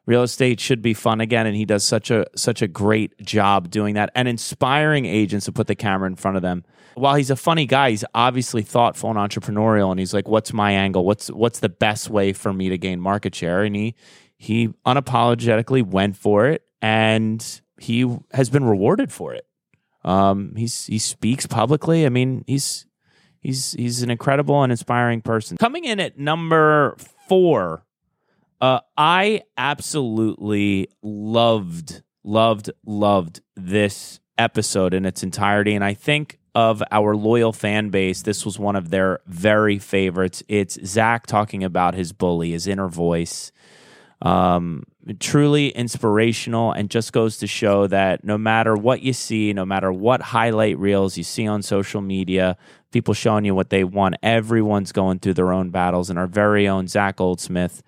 real 0.07 0.23
estate 0.23 0.61
should 0.61 0.83
be 0.83 0.95
fun 0.95 1.21
again, 1.21 1.45
and 1.45 1.57
he 1.57 1.64
does 1.64 1.85
such 1.85 2.12
a 2.12 2.26
such 2.37 2.62
a 2.62 2.69
great 2.69 3.19
job 3.25 3.71
doing 3.71 3.97
that 3.97 4.12
and 4.14 4.28
inspiring 4.28 5.05
agents 5.05 5.47
to 5.47 5.52
put 5.52 5.66
the 5.66 5.75
camera 5.75 6.07
in 6.07 6.14
front 6.14 6.37
of 6.37 6.45
them. 6.45 6.64
While 6.95 7.16
he's 7.16 7.28
a 7.28 7.35
funny 7.35 7.66
guy, 7.66 7.90
he's 7.90 8.05
obviously 8.14 8.62
thoughtful 8.62 9.11
and 9.11 9.19
entrepreneurial, 9.19 9.90
and 9.90 9.99
he's 9.99 10.14
like, 10.14 10.28
"What's 10.28 10.52
my 10.52 10.71
angle? 10.71 11.05
What's 11.05 11.26
what's 11.26 11.59
the 11.59 11.69
best 11.69 12.09
way 12.09 12.33
for 12.33 12.52
me 12.52 12.69
to 12.69 12.78
gain 12.78 13.00
market 13.00 13.35
share?" 13.35 13.64
And 13.64 13.75
he 13.75 13.97
he 14.37 14.69
unapologetically 14.87 15.85
went 15.85 16.16
for 16.16 16.47
it, 16.47 16.62
and 16.81 17.45
he 17.81 18.16
has 18.33 18.49
been 18.49 18.64
rewarded 18.64 19.11
for 19.11 19.35
it. 19.35 19.45
Um, 20.05 20.55
he's 20.55 20.87
he 20.87 21.00
speaks 21.00 21.49
publicly. 21.49 22.07
I 22.07 22.11
mean, 22.11 22.45
he's 22.47 22.87
he's 23.46 23.72
he's 23.72 24.02
an 24.02 24.10
incredible 24.10 24.62
and 24.62 24.72
inspiring 24.72 25.20
person. 25.20 25.56
Coming 25.56 25.84
in 25.84 26.00
at 26.00 26.18
number 26.18 26.96
four, 27.28 27.84
uh, 28.60 28.80
I 28.96 29.42
absolutely 29.56 30.88
loved 31.02 32.02
loved 32.24 32.70
loved 32.84 33.40
this 33.54 34.20
episode 34.36 34.92
in 34.92 35.06
its 35.06 35.22
entirety, 35.22 35.74
and 35.74 35.84
I 35.84 35.94
think 35.94 36.38
of 36.54 36.82
our 36.90 37.14
loyal 37.14 37.52
fan 37.52 37.90
base, 37.90 38.22
this 38.22 38.46
was 38.46 38.58
one 38.58 38.76
of 38.76 38.88
their 38.88 39.20
very 39.26 39.78
favorites. 39.78 40.42
It's 40.48 40.78
Zach 40.86 41.26
talking 41.26 41.62
about 41.62 41.94
his 41.94 42.12
bully, 42.12 42.52
his 42.52 42.66
inner 42.66 42.88
voice. 42.88 43.52
Um, 44.22 44.84
truly 45.20 45.68
inspirational 45.68 46.72
and 46.72 46.88
just 46.88 47.12
goes 47.12 47.36
to 47.38 47.46
show 47.46 47.86
that 47.88 48.24
no 48.24 48.38
matter 48.38 48.74
what 48.74 49.02
you 49.02 49.12
see, 49.12 49.52
no 49.52 49.66
matter 49.66 49.92
what 49.92 50.22
highlight 50.22 50.78
reels 50.78 51.18
you 51.18 51.24
see 51.24 51.46
on 51.46 51.60
social 51.60 52.00
media, 52.00 52.56
people 52.96 53.12
showing 53.12 53.44
you 53.44 53.54
what 53.54 53.68
they 53.68 53.84
want, 53.84 54.14
everyone's 54.22 54.90
going 54.90 55.18
through 55.18 55.34
their 55.34 55.52
own 55.52 55.68
battles. 55.68 56.08
And 56.08 56.18
our 56.18 56.26
very 56.26 56.66
own 56.66 56.88
Zach 56.88 57.16
Goldsmith 57.16 57.82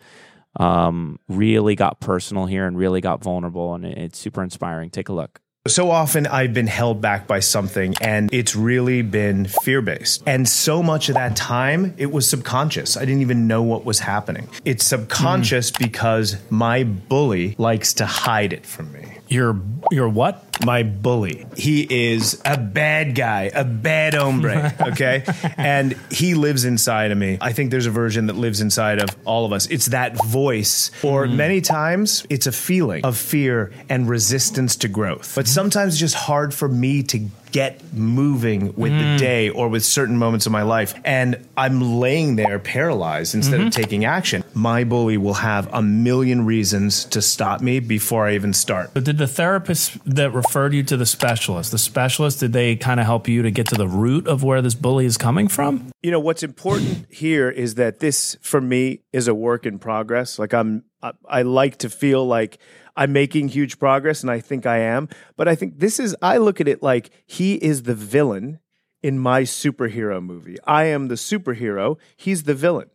um, 0.60 1.18
really 1.28 1.74
got 1.74 1.98
personal 1.98 2.44
here 2.44 2.66
and 2.66 2.76
really 2.76 3.00
got 3.00 3.22
vulnerable. 3.22 3.74
And 3.74 3.86
it's 3.86 4.18
super 4.18 4.42
inspiring. 4.42 4.90
Take 4.90 5.08
a 5.08 5.14
look. 5.14 5.40
So 5.66 5.90
often 5.90 6.26
I've 6.26 6.52
been 6.52 6.66
held 6.66 7.00
back 7.00 7.26
by 7.26 7.40
something 7.40 7.94
and 8.02 8.28
it's 8.32 8.54
really 8.54 9.00
been 9.00 9.46
fear 9.46 9.80
based. 9.80 10.22
And 10.26 10.46
so 10.46 10.82
much 10.82 11.08
of 11.08 11.14
that 11.14 11.36
time, 11.36 11.94
it 11.96 12.12
was 12.12 12.28
subconscious. 12.28 12.98
I 12.98 13.00
didn't 13.00 13.22
even 13.22 13.46
know 13.46 13.62
what 13.62 13.86
was 13.86 14.00
happening. 14.00 14.48
It's 14.66 14.84
subconscious 14.84 15.70
because 15.70 16.36
my 16.50 16.84
bully 16.84 17.54
likes 17.56 17.94
to 17.94 18.06
hide 18.06 18.52
it 18.52 18.66
from 18.66 18.92
me. 18.92 19.17
You're 19.28 19.60
you're 19.90 20.08
what? 20.08 20.44
My 20.64 20.82
bully. 20.82 21.46
He 21.56 21.86
is 22.12 22.40
a 22.44 22.56
bad 22.56 23.14
guy, 23.14 23.50
a 23.54 23.64
bad 23.64 24.14
hombre, 24.14 24.74
okay? 24.80 25.24
and 25.56 25.96
he 26.10 26.34
lives 26.34 26.64
inside 26.64 27.12
of 27.12 27.18
me. 27.18 27.38
I 27.40 27.52
think 27.52 27.70
there's 27.70 27.86
a 27.86 27.90
version 27.90 28.26
that 28.26 28.36
lives 28.36 28.60
inside 28.60 29.00
of 29.00 29.14
all 29.24 29.44
of 29.44 29.52
us. 29.52 29.66
It's 29.66 29.86
that 29.86 30.16
voice, 30.24 30.90
or 31.02 31.26
mm-hmm. 31.26 31.36
many 31.36 31.60
times 31.60 32.26
it's 32.28 32.46
a 32.46 32.52
feeling 32.52 33.04
of 33.04 33.16
fear 33.16 33.72
and 33.88 34.08
resistance 34.08 34.76
to 34.76 34.88
growth. 34.88 35.34
But 35.34 35.46
sometimes 35.46 35.94
it's 35.94 36.00
just 36.00 36.14
hard 36.14 36.52
for 36.52 36.68
me 36.68 37.02
to 37.04 37.28
get 37.52 37.92
moving 37.92 38.74
with 38.74 38.92
the 38.92 39.04
mm. 39.04 39.18
day 39.18 39.50
or 39.50 39.68
with 39.68 39.84
certain 39.84 40.16
moments 40.16 40.46
of 40.46 40.52
my 40.52 40.62
life. 40.62 40.94
And 41.04 41.46
I'm 41.56 41.98
laying 42.00 42.36
there 42.36 42.58
paralyzed 42.58 43.34
instead 43.34 43.60
of 43.60 43.68
mm-hmm. 43.68 43.82
taking 43.82 44.04
action. 44.04 44.44
My 44.54 44.84
bully 44.84 45.16
will 45.16 45.34
have 45.34 45.72
a 45.72 45.82
million 45.82 46.46
reasons 46.46 47.04
to 47.06 47.22
stop 47.22 47.60
me 47.60 47.80
before 47.80 48.26
I 48.26 48.34
even 48.34 48.52
start. 48.52 48.90
But 48.94 49.04
did 49.04 49.18
the 49.18 49.28
therapist 49.28 49.98
that 50.04 50.32
referred 50.32 50.74
you 50.74 50.82
to 50.84 50.96
the 50.96 51.06
specialist, 51.06 51.70
the 51.70 51.78
specialist, 51.78 52.40
did 52.40 52.52
they 52.52 52.76
kind 52.76 53.00
of 53.00 53.06
help 53.06 53.28
you 53.28 53.42
to 53.42 53.50
get 53.50 53.66
to 53.68 53.76
the 53.76 53.88
root 53.88 54.26
of 54.26 54.42
where 54.42 54.62
this 54.62 54.74
bully 54.74 55.06
is 55.06 55.16
coming 55.16 55.48
from? 55.48 55.90
you 56.02 56.10
know 56.10 56.20
what's 56.20 56.42
important 56.42 57.06
here 57.10 57.50
is 57.50 57.74
that 57.74 58.00
this 58.00 58.36
for 58.40 58.60
me 58.60 59.00
is 59.12 59.28
a 59.28 59.34
work 59.34 59.66
in 59.66 59.78
progress 59.78 60.38
like 60.38 60.54
i'm 60.54 60.84
I, 61.02 61.12
I 61.28 61.42
like 61.42 61.78
to 61.78 61.90
feel 61.90 62.24
like 62.24 62.58
i'm 62.98 63.12
making 63.12 63.48
huge 63.48 63.78
progress 63.78 64.20
and 64.22 64.30
i 64.30 64.38
think 64.38 64.66
i 64.66 64.78
am 64.78 65.08
but 65.36 65.48
i 65.48 65.54
think 65.54 65.78
this 65.78 65.98
is 65.98 66.14
i 66.20 66.36
look 66.36 66.60
at 66.60 66.68
it 66.68 66.82
like 66.82 67.10
he 67.26 67.54
is 67.54 67.84
the 67.84 67.94
villain 67.94 68.58
in 69.02 69.18
my 69.18 69.42
superhero 69.42 70.22
movie 70.22 70.56
i 70.64 70.84
am 70.84 71.08
the 71.08 71.14
superhero 71.14 71.96
he's 72.16 72.42
the 72.42 72.54
villain 72.54 72.90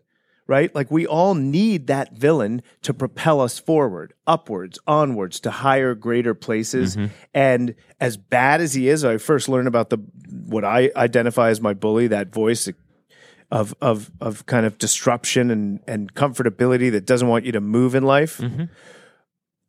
right? 0.47 0.73
Like 0.75 0.91
we 0.91 1.07
all 1.07 1.35
need 1.35 1.87
that 1.87 2.13
villain 2.13 2.61
to 2.81 2.93
propel 2.93 3.41
us 3.41 3.59
forward, 3.59 4.13
upwards, 4.27 4.79
onwards 4.87 5.39
to 5.41 5.51
higher, 5.51 5.95
greater 5.95 6.33
places. 6.33 6.95
Mm-hmm. 6.95 7.13
And 7.33 7.75
as 7.99 8.17
bad 8.17 8.61
as 8.61 8.73
he 8.73 8.89
is, 8.89 9.05
I 9.05 9.17
first 9.17 9.47
learned 9.47 9.67
about 9.67 9.89
the 9.89 9.97
what 10.45 10.65
I 10.65 10.91
identify 10.95 11.49
as 11.49 11.61
my 11.61 11.73
bully, 11.73 12.07
that 12.07 12.33
voice 12.33 12.69
of 13.51 13.73
of 13.81 14.11
of 14.19 14.45
kind 14.45 14.65
of 14.65 14.77
disruption 14.77 15.51
and 15.51 15.79
and 15.87 16.13
comfortability 16.13 16.91
that 16.91 17.05
doesn't 17.05 17.27
want 17.27 17.45
you 17.45 17.51
to 17.53 17.61
move 17.61 17.95
in 17.95 18.03
life. 18.03 18.39
Mm-hmm. 18.39 18.65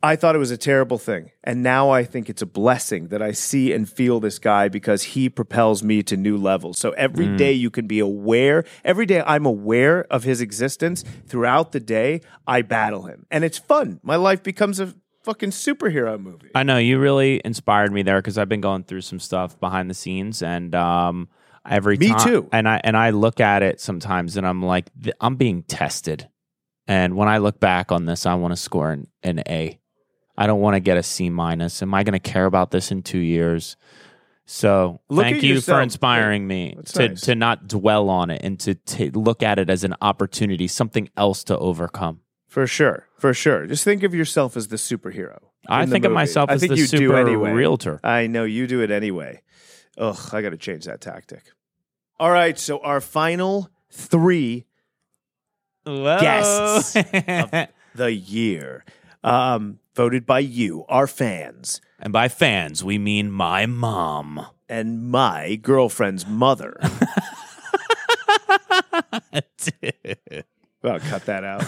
I 0.04 0.16
thought 0.16 0.36
it 0.36 0.38
was 0.38 0.50
a 0.50 0.58
terrible 0.58 0.98
thing. 0.98 1.30
And 1.42 1.62
now 1.62 1.88
I 1.88 2.04
think 2.04 2.28
it's 2.28 2.42
a 2.42 2.46
blessing 2.46 3.08
that 3.08 3.22
I 3.22 3.32
see 3.32 3.72
and 3.72 3.88
feel 3.88 4.20
this 4.20 4.38
guy 4.38 4.68
because 4.68 5.02
he 5.02 5.30
propels 5.30 5.82
me 5.82 6.02
to 6.02 6.16
new 6.16 6.36
levels. 6.36 6.78
So 6.78 6.90
every 6.90 7.34
day 7.36 7.52
you 7.52 7.70
can 7.70 7.86
be 7.86 8.00
aware, 8.00 8.64
every 8.84 9.06
day 9.06 9.22
I'm 9.26 9.46
aware 9.46 10.04
of 10.12 10.24
his 10.24 10.42
existence 10.42 11.04
throughout 11.26 11.72
the 11.72 11.80
day, 11.80 12.20
I 12.46 12.60
battle 12.60 13.04
him. 13.04 13.24
And 13.30 13.44
it's 13.44 13.56
fun. 13.56 13.98
My 14.02 14.16
life 14.16 14.42
becomes 14.42 14.78
a 14.78 14.94
fucking 15.22 15.52
superhero 15.52 16.20
movie. 16.20 16.50
I 16.54 16.64
know 16.64 16.76
you 16.76 16.98
really 16.98 17.40
inspired 17.42 17.90
me 17.90 18.02
there 18.02 18.18
because 18.18 18.36
I've 18.36 18.48
been 18.48 18.60
going 18.60 18.84
through 18.84 19.00
some 19.00 19.18
stuff 19.18 19.58
behind 19.58 19.88
the 19.88 19.94
scenes, 19.94 20.42
and 20.42 20.74
um, 20.74 21.30
every 21.66 21.96
Me 21.96 22.08
time, 22.08 22.28
too. 22.28 22.48
And 22.52 22.68
I 22.68 22.78
and 22.84 22.94
I 22.94 23.08
look 23.08 23.40
at 23.40 23.62
it 23.62 23.80
sometimes, 23.80 24.36
and 24.36 24.46
I'm 24.46 24.62
like, 24.62 24.90
I'm 25.18 25.36
being 25.36 25.62
tested. 25.62 26.28
And 26.86 27.16
when 27.16 27.28
I 27.28 27.38
look 27.38 27.58
back 27.58 27.90
on 27.90 28.04
this, 28.04 28.26
I 28.26 28.34
want 28.34 28.52
to 28.52 28.56
score 28.56 28.90
an, 28.92 29.08
an 29.22 29.42
A. 29.48 29.80
I 30.36 30.46
don't 30.46 30.60
want 30.60 30.74
to 30.74 30.80
get 30.80 30.96
a 30.96 31.02
C 31.02 31.30
minus. 31.30 31.82
Am 31.82 31.94
I 31.94 32.02
going 32.02 32.12
to 32.14 32.18
care 32.18 32.46
about 32.46 32.70
this 32.70 32.90
in 32.90 33.02
two 33.02 33.18
years? 33.18 33.76
So 34.46 35.00
Look 35.08 35.24
thank 35.24 35.42
you 35.42 35.54
yourself. 35.54 35.78
for 35.78 35.82
inspiring 35.82 36.46
me 36.46 36.74
That's 36.76 36.92
to 36.92 37.08
nice. 37.08 37.20
to 37.22 37.34
not 37.34 37.66
dwell 37.66 38.10
on 38.10 38.30
it 38.30 38.42
and 38.44 38.60
to 38.60 38.74
ta 38.74 39.04
look 39.14 39.42
at 39.42 39.58
it 39.58 39.70
as 39.70 39.84
an 39.84 39.94
opportunity, 40.02 40.66
something 40.68 41.08
else 41.16 41.44
to 41.44 41.56
overcome. 41.58 42.20
For 42.48 42.66
sure. 42.66 43.08
For 43.18 43.32
sure. 43.32 43.66
Just 43.66 43.84
think 43.84 44.02
of 44.02 44.14
yourself 44.14 44.56
as 44.56 44.68
the 44.68 44.76
superhero. 44.76 45.38
I 45.66 45.86
think 45.86 46.04
of 46.04 46.12
myself 46.12 46.50
I 46.50 46.54
as 46.54 46.60
think 46.60 46.70
the 46.72 46.76
you 46.76 46.86
do 46.86 46.98
super 46.98 47.16
anyway. 47.16 47.52
realtor. 47.52 48.00
I 48.04 48.26
know 48.26 48.44
you 48.44 48.66
do 48.66 48.82
it 48.82 48.90
anyway. 48.90 49.40
Ugh, 49.96 50.18
I 50.32 50.42
got 50.42 50.50
to 50.50 50.56
change 50.58 50.84
that 50.84 51.00
tactic. 51.00 51.44
All 52.20 52.30
right, 52.30 52.58
so 52.58 52.78
our 52.80 53.00
final 53.00 53.70
three 53.90 54.66
guests 55.86 56.96
of 56.96 57.50
the 57.94 58.12
year, 58.12 58.84
um, 59.24 59.78
voted 59.96 60.26
by 60.26 60.38
you, 60.40 60.84
our 60.88 61.06
fans, 61.06 61.80
And 61.98 62.12
by 62.12 62.28
fans, 62.28 62.84
we 62.84 62.98
mean 62.98 63.30
my 63.30 63.66
mom. 63.66 64.46
and 64.68 65.10
my 65.10 65.56
girlfriend's 65.56 66.26
mother. 66.26 66.78
Well, 70.82 71.00
cut 71.00 71.24
that 71.24 71.44
out. 71.44 71.64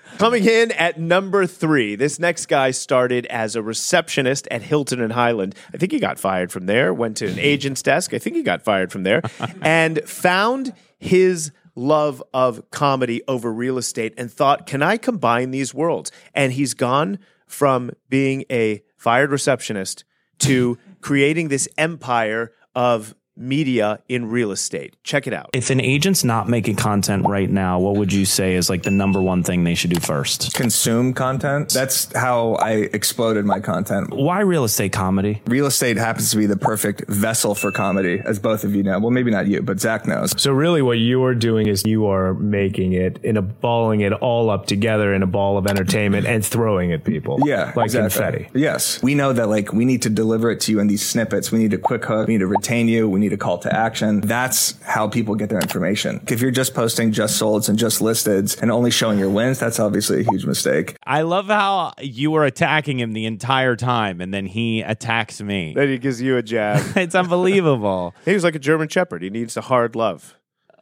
Coming 0.18 0.44
in 0.44 0.72
at 0.72 0.98
number 0.98 1.46
three, 1.46 1.94
this 1.94 2.18
next 2.18 2.46
guy 2.46 2.72
started 2.72 3.26
as 3.26 3.54
a 3.54 3.62
receptionist 3.62 4.48
at 4.50 4.62
Hilton 4.62 5.00
and 5.00 5.12
Hyland. 5.12 5.54
I 5.72 5.76
think 5.76 5.92
he 5.92 6.00
got 6.00 6.18
fired 6.18 6.50
from 6.50 6.66
there, 6.66 6.92
went 6.92 7.16
to 7.18 7.28
an 7.28 7.38
agent's 7.38 7.80
desk. 7.80 8.12
I 8.12 8.18
think 8.18 8.34
he 8.34 8.42
got 8.42 8.62
fired 8.62 8.90
from 8.90 9.04
there, 9.04 9.22
and 9.62 10.00
found 10.02 10.74
his 10.98 11.52
love 11.74 12.22
of 12.32 12.70
comedy 12.70 13.22
over 13.26 13.52
real 13.52 13.78
estate 13.78 14.14
and 14.16 14.30
thought, 14.30 14.66
can 14.66 14.82
I 14.82 14.96
combine 14.96 15.50
these 15.50 15.74
worlds? 15.74 16.12
And 16.34 16.52
he's 16.52 16.74
gone 16.74 17.18
from 17.46 17.90
being 18.08 18.44
a 18.50 18.82
fired 18.96 19.30
receptionist 19.30 20.04
to 20.40 20.78
creating 21.00 21.48
this 21.48 21.68
empire 21.76 22.52
of 22.74 23.14
media 23.36 23.98
in 24.08 24.26
real 24.30 24.50
estate. 24.52 24.94
Check 25.02 25.26
it 25.26 25.32
out. 25.32 25.50
If 25.52 25.70
an 25.70 25.80
agent's 25.80 26.24
not 26.24 26.48
making 26.48 26.76
content 26.76 27.26
right 27.26 27.50
now, 27.50 27.78
what 27.80 27.96
would 27.96 28.12
you 28.12 28.24
say 28.24 28.54
is 28.54 28.70
like 28.70 28.82
the 28.82 28.90
number 28.90 29.20
one 29.20 29.42
thing 29.42 29.64
they 29.64 29.74
should 29.74 29.90
do 29.90 30.00
first? 30.00 30.54
consume 30.54 31.12
content. 31.14 31.70
That's 31.70 32.12
how 32.16 32.54
I 32.54 32.70
exploded 32.92 33.44
my 33.44 33.60
content. 33.60 34.10
Why 34.14 34.40
real 34.40 34.64
estate 34.64 34.92
comedy? 34.92 35.42
Real 35.46 35.66
estate 35.66 35.96
happens 35.96 36.30
to 36.30 36.36
be 36.36 36.46
the 36.46 36.56
perfect 36.56 37.08
vessel 37.08 37.54
for 37.54 37.72
comedy, 37.72 38.20
as 38.24 38.38
both 38.38 38.64
of 38.64 38.74
you 38.74 38.82
know. 38.82 38.98
Well, 38.98 39.10
maybe 39.10 39.30
not 39.30 39.46
you, 39.46 39.62
but 39.62 39.80
Zach 39.80 40.06
knows. 40.06 40.32
So 40.40 40.52
really 40.52 40.82
what 40.82 40.98
you 40.98 41.22
are 41.24 41.34
doing 41.34 41.66
is 41.66 41.84
you 41.84 42.06
are 42.06 42.34
making 42.34 42.92
it 42.92 43.18
in 43.24 43.36
a 43.36 43.42
balling 43.42 44.00
it 44.00 44.12
all 44.12 44.50
up 44.50 44.66
together 44.66 45.12
in 45.14 45.22
a 45.22 45.26
ball 45.26 45.58
of 45.58 45.66
entertainment 45.66 46.26
and 46.26 46.44
throwing 46.44 46.92
at 46.92 47.04
people. 47.04 47.38
Yeah, 47.44 47.72
Like 47.74 47.86
exactly. 47.86 48.10
confetti. 48.44 48.58
Yes, 48.58 49.02
we 49.02 49.14
know 49.14 49.32
that 49.32 49.48
like 49.48 49.72
we 49.72 49.84
need 49.84 50.02
to 50.02 50.10
deliver 50.10 50.50
it 50.50 50.60
to 50.62 50.72
you 50.72 50.80
in 50.80 50.86
these 50.86 51.04
snippets. 51.06 51.50
We 51.50 51.58
need 51.58 51.72
a 51.74 51.78
quick 51.78 52.04
hook. 52.04 52.28
We 52.28 52.34
need 52.34 52.40
to 52.40 52.46
retain 52.46 52.88
you. 52.88 53.08
We 53.08 53.20
need 53.24 53.32
a 53.32 53.36
call 53.36 53.58
to 53.58 53.74
action. 53.74 54.20
That's 54.20 54.80
how 54.82 55.08
people 55.08 55.34
get 55.34 55.48
their 55.48 55.60
information. 55.60 56.22
If 56.28 56.40
you're 56.40 56.50
just 56.50 56.74
posting 56.74 57.12
just 57.12 57.40
solds 57.40 57.68
and 57.68 57.78
just 57.78 58.00
listeds 58.00 58.60
and 58.60 58.70
only 58.70 58.90
showing 58.90 59.18
your 59.18 59.30
wins, 59.30 59.58
that's 59.58 59.80
obviously 59.80 60.20
a 60.20 60.24
huge 60.30 60.44
mistake. 60.46 60.96
I 61.06 61.22
love 61.22 61.46
how 61.46 61.92
you 62.00 62.30
were 62.30 62.44
attacking 62.44 63.00
him 63.00 63.12
the 63.12 63.26
entire 63.26 63.76
time, 63.76 64.20
and 64.20 64.32
then 64.32 64.46
he 64.46 64.82
attacks 64.82 65.40
me. 65.40 65.72
Then 65.74 65.88
he 65.88 65.98
gives 65.98 66.20
you 66.20 66.36
a 66.36 66.42
jab. 66.42 66.82
It's 67.04 67.14
unbelievable. 67.14 68.14
he 68.24 68.32
was 68.34 68.44
like 68.44 68.54
a 68.54 68.58
German 68.58 68.88
Shepherd. 68.88 69.22
He 69.22 69.30
needs 69.30 69.56
a 69.56 69.60
hard 69.62 69.94
love. 69.96 70.36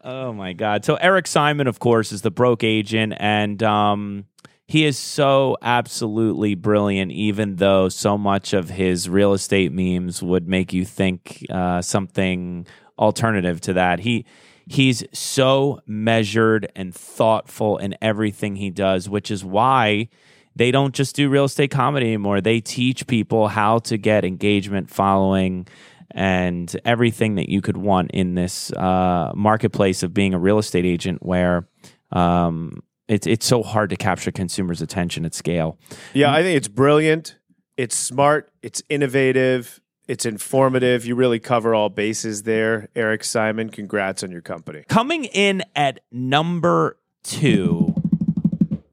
oh 0.05 0.33
my 0.33 0.53
god! 0.53 0.85
So 0.85 0.97
Eric 0.97 1.27
Simon, 1.27 1.67
of 1.67 1.79
course, 1.79 2.13
is 2.13 2.23
the 2.23 2.31
broke 2.31 2.63
agent, 2.65 3.15
and 3.19 3.63
um, 3.63 4.27
he 4.73 4.87
is 4.87 4.97
so 4.97 5.59
absolutely 5.61 6.55
brilliant. 6.55 7.13
Even 7.13 7.57
though 7.57 7.91
so 7.91 8.17
much 8.17 8.55
of 8.55 8.71
his 8.71 9.07
real 9.07 9.35
estate 9.35 9.71
memes 9.71 10.23
would 10.23 10.49
make 10.49 10.73
you 10.73 10.87
think 10.87 11.45
uh, 11.51 11.83
something 11.83 12.67
alternative 12.99 13.61
to 13.61 13.75
that, 13.75 14.01
he. 14.01 14.25
He's 14.65 15.05
so 15.13 15.81
measured 15.87 16.71
and 16.77 16.95
thoughtful 16.95 17.77
in 17.77 17.97
everything 18.01 18.57
he 18.57 18.71
does, 18.71 19.09
which 19.09 19.31
is 19.31 19.45
why 19.45 20.09
they 20.55 20.71
don't 20.71 20.95
just 20.95 21.17
do 21.17 21.29
real 21.29 21.45
estate 21.45 21.73
comedy 21.73 22.07
anymore. 22.07 22.41
They 22.41 22.61
teach 22.61 23.09
people 23.09 23.49
how 23.49 23.81
to 23.81 23.99
get 23.99 24.25
engagement, 24.25 24.89
following, 24.89 25.67
and 26.13 26.75
everything 26.85 27.35
that 27.35 27.49
you 27.49 27.61
could 27.61 27.77
want 27.77 28.13
in 28.13 28.37
this 28.37 28.73
uh, 28.73 29.33
marketplace 29.35 30.05
of 30.05 30.15
being 30.15 30.33
a 30.33 30.39
real 30.39 30.59
estate 30.59 30.87
agent, 30.87 31.27
where 31.27 31.67
um, 32.13 32.83
it's 33.09 33.27
it's 33.27 33.47
so 33.47 33.63
hard 33.63 33.91
to 33.91 33.97
capture 33.97 34.31
consumers' 34.31 34.81
attention 34.83 35.25
at 35.25 35.35
scale. 35.35 35.79
Yeah, 36.15 36.33
I 36.33 36.43
think 36.43 36.57
it's 36.57 36.69
brilliant. 36.69 37.37
It's 37.77 37.97
smart. 37.97 38.51
It's 38.63 38.83
innovative. 38.89 39.81
It's 40.09 40.27
informative. 40.27 41.07
You 41.07 41.15
really 41.15 41.39
cover 41.39 41.75
all 41.75 41.89
bases 41.89 42.43
there. 42.43 42.89
Eric 42.95 43.25
Simon, 43.25 43.71
congrats 43.71 44.23
on 44.23 44.31
your 44.31 44.41
company. 44.43 44.85
Coming 44.89 45.25
in 45.25 45.63
at 45.75 46.01
number 46.11 46.99
two, 47.23 47.95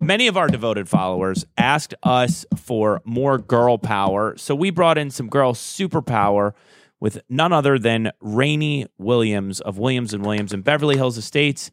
Many 0.01 0.27
of 0.27 0.37
our 0.37 0.47
devoted 0.47 0.89
followers 0.89 1.45
asked 1.55 1.93
us 2.01 2.43
for 2.55 2.99
more 3.03 3.37
girl 3.37 3.77
power, 3.77 4.35
so 4.37 4.55
we 4.55 4.71
brought 4.71 4.97
in 4.97 5.11
some 5.11 5.27
girl 5.27 5.53
superpower 5.53 6.53
with 7.01 7.21
none 7.29 7.53
other 7.53 7.77
than 7.77 8.11
Rayni 8.23 8.87
Williams 8.97 9.59
of 9.59 9.77
Williams 9.77 10.11
and 10.11 10.25
Williams 10.25 10.51
in 10.51 10.61
Beverly 10.61 10.95
Hills 10.95 11.17
Estates. 11.17 11.69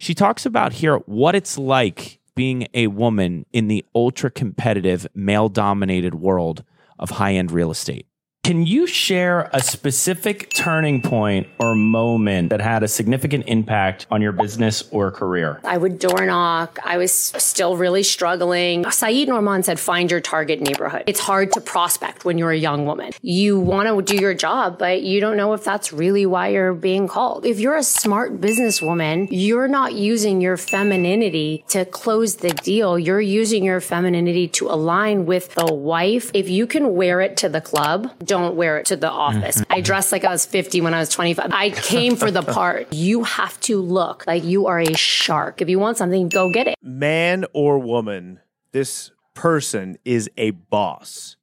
She 0.00 0.14
talks 0.14 0.46
about 0.46 0.72
here 0.72 0.96
what 1.04 1.34
it's 1.34 1.58
like 1.58 2.20
being 2.34 2.66
a 2.72 2.86
woman 2.86 3.44
in 3.52 3.68
the 3.68 3.84
ultra 3.94 4.30
competitive, 4.30 5.06
male 5.14 5.50
dominated 5.50 6.14
world 6.14 6.64
of 6.98 7.10
high 7.10 7.34
end 7.34 7.52
real 7.52 7.70
estate. 7.70 8.06
Can 8.50 8.66
you 8.66 8.88
share 8.88 9.48
a 9.52 9.60
specific 9.62 10.50
turning 10.50 11.02
point 11.02 11.46
or 11.60 11.76
moment 11.76 12.50
that 12.50 12.60
had 12.60 12.82
a 12.82 12.88
significant 12.88 13.44
impact 13.46 14.08
on 14.10 14.20
your 14.20 14.32
business 14.32 14.82
or 14.90 15.12
career? 15.12 15.60
I 15.62 15.76
would 15.76 16.00
door 16.00 16.26
knock. 16.26 16.80
I 16.82 16.96
was 16.96 17.12
still 17.12 17.76
really 17.76 18.02
struggling. 18.02 18.90
Saeed 18.90 19.28
Norman 19.28 19.62
said, 19.62 19.78
find 19.78 20.10
your 20.10 20.20
target 20.20 20.60
neighborhood. 20.60 21.04
It's 21.06 21.20
hard 21.20 21.52
to 21.52 21.60
prospect 21.60 22.24
when 22.24 22.38
you're 22.38 22.50
a 22.50 22.56
young 22.56 22.86
woman. 22.86 23.12
You 23.22 23.60
want 23.60 23.86
to 23.86 24.16
do 24.16 24.20
your 24.20 24.34
job, 24.34 24.80
but 24.80 25.02
you 25.02 25.20
don't 25.20 25.36
know 25.36 25.52
if 25.52 25.62
that's 25.62 25.92
really 25.92 26.26
why 26.26 26.48
you're 26.48 26.74
being 26.74 27.06
called. 27.06 27.46
If 27.46 27.60
you're 27.60 27.76
a 27.76 27.84
smart 27.84 28.40
businesswoman, 28.40 29.28
you're 29.30 29.68
not 29.68 29.92
using 29.92 30.40
your 30.40 30.56
femininity 30.56 31.64
to 31.68 31.84
close 31.84 32.36
the 32.36 32.50
deal. 32.50 32.98
You're 32.98 33.20
using 33.20 33.62
your 33.62 33.80
femininity 33.80 34.48
to 34.48 34.70
align 34.70 35.24
with 35.24 35.54
the 35.54 35.72
wife. 35.72 36.32
If 36.34 36.48
you 36.48 36.66
can 36.66 36.94
wear 36.96 37.20
it 37.20 37.36
to 37.36 37.48
the 37.48 37.60
club, 37.60 38.10
don't 38.30 38.54
wear 38.54 38.78
it 38.78 38.86
to 38.86 38.96
the 38.96 39.10
office. 39.10 39.56
Mm-hmm. 39.56 39.72
I 39.72 39.80
dressed 39.80 40.12
like 40.12 40.24
I 40.24 40.30
was 40.30 40.46
50 40.46 40.80
when 40.82 40.94
I 40.94 41.00
was 41.00 41.08
25. 41.08 41.50
I 41.52 41.70
came 41.70 42.14
for 42.14 42.30
the 42.30 42.42
part. 42.42 42.86
You 43.00 43.24
have 43.24 43.58
to 43.60 43.80
look 43.80 44.24
like 44.26 44.44
you 44.44 44.66
are 44.66 44.78
a 44.78 44.94
shark. 44.94 45.62
If 45.62 45.68
you 45.68 45.78
want 45.78 45.96
something, 45.96 46.28
go 46.28 46.50
get 46.50 46.68
it. 46.68 46.74
Man 46.82 47.46
or 47.54 47.78
woman, 47.78 48.40
this 48.72 49.10
person 49.34 49.96
is 50.04 50.30
a 50.36 50.50
boss, 50.50 51.36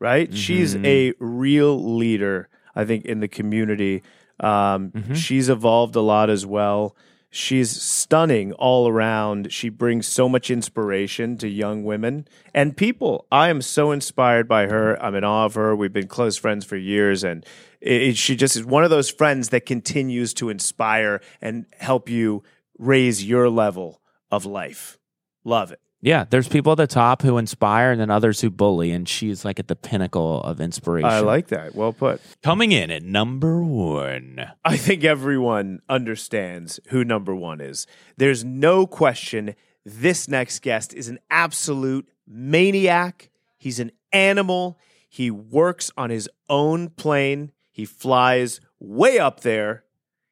right? 0.00 0.28
Mm-hmm. 0.28 0.36
She's 0.36 0.76
a 0.76 1.14
real 1.20 1.96
leader, 1.96 2.48
I 2.74 2.84
think, 2.84 3.04
in 3.04 3.20
the 3.20 3.28
community. 3.28 4.02
Um, 4.40 4.90
mm-hmm. 4.90 5.14
She's 5.14 5.48
evolved 5.48 5.94
a 5.94 6.00
lot 6.00 6.30
as 6.30 6.44
well. 6.44 6.96
She's 7.30 7.70
stunning 7.82 8.52
all 8.54 8.88
around. 8.88 9.52
She 9.52 9.68
brings 9.68 10.06
so 10.06 10.28
much 10.28 10.50
inspiration 10.50 11.36
to 11.38 11.48
young 11.48 11.84
women 11.84 12.26
and 12.54 12.76
people. 12.76 13.26
I 13.30 13.50
am 13.50 13.60
so 13.60 13.92
inspired 13.92 14.48
by 14.48 14.66
her. 14.66 15.00
I'm 15.02 15.14
in 15.14 15.24
awe 15.24 15.44
of 15.44 15.54
her. 15.54 15.76
We've 15.76 15.92
been 15.92 16.08
close 16.08 16.38
friends 16.38 16.64
for 16.64 16.76
years, 16.76 17.24
and 17.24 17.44
it, 17.80 18.02
it- 18.02 18.16
she 18.16 18.34
just 18.34 18.56
is 18.56 18.64
one 18.64 18.82
of 18.82 18.90
those 18.90 19.10
friends 19.10 19.50
that 19.50 19.66
continues 19.66 20.32
to 20.34 20.48
inspire 20.48 21.20
and 21.42 21.66
help 21.78 22.08
you 22.08 22.42
raise 22.78 23.22
your 23.24 23.50
level 23.50 24.00
of 24.30 24.46
life. 24.46 24.98
Love 25.44 25.70
it. 25.72 25.80
Yeah, 26.00 26.24
there's 26.30 26.46
people 26.46 26.72
at 26.72 26.78
the 26.78 26.86
top 26.86 27.22
who 27.22 27.38
inspire 27.38 27.90
and 27.90 28.00
then 28.00 28.10
others 28.10 28.40
who 28.40 28.50
bully, 28.50 28.92
and 28.92 29.08
she's 29.08 29.44
like 29.44 29.58
at 29.58 29.66
the 29.66 29.74
pinnacle 29.74 30.40
of 30.42 30.60
inspiration. 30.60 31.10
I 31.10 31.20
like 31.20 31.48
that. 31.48 31.74
Well 31.74 31.92
put. 31.92 32.20
Coming 32.42 32.70
in 32.70 32.90
at 32.90 33.02
number 33.02 33.62
one. 33.62 34.52
I 34.64 34.76
think 34.76 35.02
everyone 35.02 35.80
understands 35.88 36.78
who 36.88 37.04
number 37.04 37.34
one 37.34 37.60
is. 37.60 37.86
There's 38.16 38.44
no 38.44 38.86
question 38.86 39.56
this 39.84 40.28
next 40.28 40.60
guest 40.60 40.94
is 40.94 41.08
an 41.08 41.18
absolute 41.30 42.08
maniac. 42.26 43.30
He's 43.56 43.80
an 43.80 43.90
animal. 44.12 44.78
He 45.08 45.30
works 45.30 45.90
on 45.96 46.10
his 46.10 46.28
own 46.48 46.90
plane. 46.90 47.52
He 47.72 47.84
flies 47.84 48.60
way 48.78 49.18
up 49.18 49.40
there. 49.40 49.84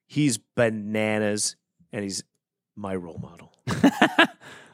He's 0.06 0.38
bananas, 0.38 1.56
and 1.92 2.04
he's 2.04 2.22
my 2.76 2.94
role 2.94 3.18
model. 3.18 3.52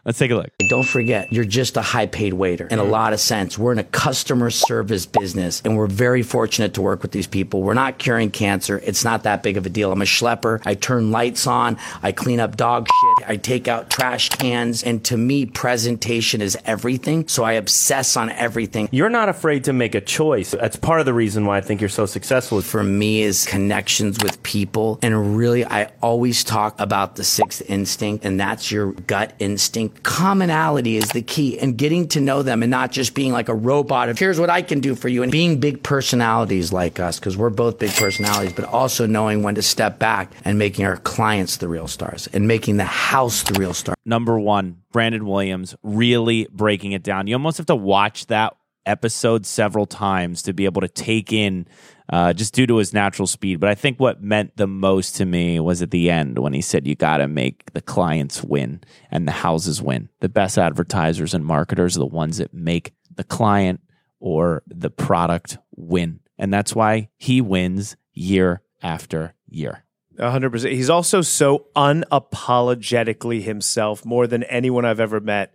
Let's 0.04 0.18
take 0.18 0.32
a 0.32 0.35
look. 0.35 0.50
Don't 0.68 0.87
forget, 0.87 1.32
you're 1.32 1.44
just 1.44 1.76
a 1.76 1.82
high 1.82 2.06
paid 2.06 2.32
waiter 2.32 2.66
in 2.66 2.80
a 2.80 2.85
lot 2.85 3.12
of 3.12 3.21
sense. 3.21 3.56
We're 3.56 3.71
in 3.71 3.78
a 3.78 3.85
customer 3.85 4.50
service 4.50 5.06
business 5.06 5.62
and 5.64 5.76
we're 5.76 5.87
very 5.87 6.25
fortunate 6.25 6.75
to 6.75 6.82
work 6.82 7.02
with 7.02 7.12
these 7.12 7.28
people. 7.28 7.62
We're 7.62 7.75
not 7.75 7.99
curing 7.99 8.32
cancer. 8.32 8.80
It's 8.82 9.04
not 9.04 9.23
that 9.23 9.44
big 9.44 9.56
of 9.56 9.64
a 9.64 9.68
deal. 9.68 9.92
I'm 9.92 10.02
a 10.02 10.04
schlepper. 10.04 10.61
I 10.64 10.75
turn 10.75 11.12
lights 11.12 11.47
on. 11.47 11.78
I 12.02 12.11
clean 12.11 12.40
up 12.40 12.56
dog 12.56 12.88
shit. 12.88 13.30
I 13.30 13.37
take 13.37 13.68
out 13.68 13.90
trash 13.90 14.28
cans. 14.30 14.82
And 14.82 15.04
to 15.04 15.16
me, 15.16 15.47
presentation 15.47 16.41
is 16.41 16.58
everything. 16.65 17.28
So 17.28 17.45
I 17.45 17.52
obsess 17.52 18.17
on 18.17 18.30
everything. 18.30 18.88
You're 18.91 19.08
not 19.08 19.28
afraid 19.28 19.65
to 19.65 19.73
make 19.73 19.95
a 19.95 20.00
choice. 20.00 20.50
That's 20.50 20.75
part 20.75 20.99
of 20.99 21.06
the 21.06 21.15
reason 21.15 21.47
why 21.47 21.58
I 21.58 21.60
think 21.60 21.80
you're 21.80 21.88
so 21.88 22.06
successful. 22.06 22.60
For 22.60 22.82
me 22.82 23.23
is 23.23 23.47
connections 23.47 24.19
with 24.21 24.43
people. 24.43 24.99
And 25.00 25.36
really, 25.36 25.65
I 25.65 25.93
always 26.02 26.43
talk 26.43 26.75
about 26.80 27.15
the 27.15 27.23
sixth 27.23 27.62
instinct 27.71 28.25
and 28.25 28.41
that's 28.41 28.73
your 28.73 28.91
gut 28.93 29.34
instinct. 29.38 29.92
Commonality 30.02 30.97
is 30.97 31.11
the 31.11 31.23
key 31.23 31.59
and 31.59 31.76
getting 31.76 32.09
to 32.09 32.21
know 32.21 32.43
them 32.43 32.63
and 32.63 32.71
not 32.71 32.93
just 32.93 33.15
being 33.15 33.33
like 33.33 33.49
a 33.49 33.55
robot 33.55 34.09
of 34.09 34.19
here's 34.19 34.41
what 34.41 34.50
I 34.50 34.63
can 34.63 34.81
do 34.81 34.95
for 34.95 35.09
you 35.09 35.23
and 35.23 35.31
being 35.31 35.61
big 35.61 35.83
personalities 35.83 36.73
like 36.73 36.99
us 37.00 37.19
because 37.19 37.37
we're 37.37 37.50
both 37.50 37.78
big 37.78 37.93
personalities, 37.93 38.52
but 38.52 38.65
also 38.65 39.07
knowing 39.07 39.43
when 39.43 39.55
to 39.55 39.63
step 39.63 39.99
back 39.99 40.33
and 40.45 40.59
making 40.59 40.85
our 40.85 40.97
clients 40.97 41.59
the 41.59 41.69
real 41.69 41.89
stars 41.89 42.28
and 42.33 42.49
making 42.49 42.76
the 42.76 42.85
house 42.85 43.43
the 43.45 43.59
real 43.59 43.75
star. 43.75 43.95
Number 44.05 44.39
one, 44.39 44.83
Brandon 44.93 45.26
Williams, 45.26 45.75
really 45.83 46.49
breaking 46.50 46.93
it 46.93 47.02
down. 47.02 47.26
You 47.26 47.35
almost 47.35 47.59
have 47.59 47.67
to 47.67 47.76
watch 47.76 48.26
that 48.26 48.57
episode 48.87 49.47
several 49.47 49.87
times 49.87 50.43
to 50.43 50.52
be 50.52 50.65
able 50.65 50.81
to 50.81 50.89
take 50.89 51.33
in 51.33 51.67
uh, 52.08 52.32
just 52.32 52.54
due 52.54 52.67
to 52.67 52.76
his 52.76 52.93
natural 52.93 53.26
speed. 53.26 53.60
But 53.60 53.69
I 53.69 53.75
think 53.75 53.99
what 53.99 54.23
meant 54.23 54.56
the 54.56 54.67
most 54.67 55.17
to 55.17 55.25
me 55.25 55.60
was 55.60 55.82
at 55.82 55.91
the 55.91 56.10
end 56.10 56.38
when 56.38 56.52
he 56.52 56.60
said, 56.60 56.86
You 56.86 56.95
got 56.95 57.19
to 57.19 57.28
make 57.28 57.73
the 57.73 57.80
clients 57.82 58.43
win 58.43 58.82
and 59.10 59.26
the 59.26 59.32
houses 59.32 59.80
win. 59.80 60.08
The 60.21 60.28
best 60.28 60.58
advertisers 60.58 61.34
and 61.34 61.45
marketers 61.45 61.97
are 61.97 62.00
the 62.00 62.06
ones 62.06 62.38
that 62.38 62.52
make 62.52 62.93
the 63.15 63.25
client 63.25 63.80
or 64.21 64.62
the 64.67 64.91
product 64.91 65.58
win. 65.76 66.21
And 66.38 66.52
that's 66.52 66.75
why 66.75 67.08
he 67.17 67.41
wins 67.41 67.97
year 68.12 68.62
after 68.82 69.34
year. 69.49 69.84
Hundred 70.19 70.50
percent. 70.50 70.75
He's 70.75 70.91
also 70.91 71.23
so 71.23 71.67
unapologetically 71.75 73.43
himself, 73.43 74.04
more 74.04 74.26
than 74.26 74.43
anyone 74.45 74.84
I've 74.84 75.00
ever 75.00 75.21
met. 75.21 75.54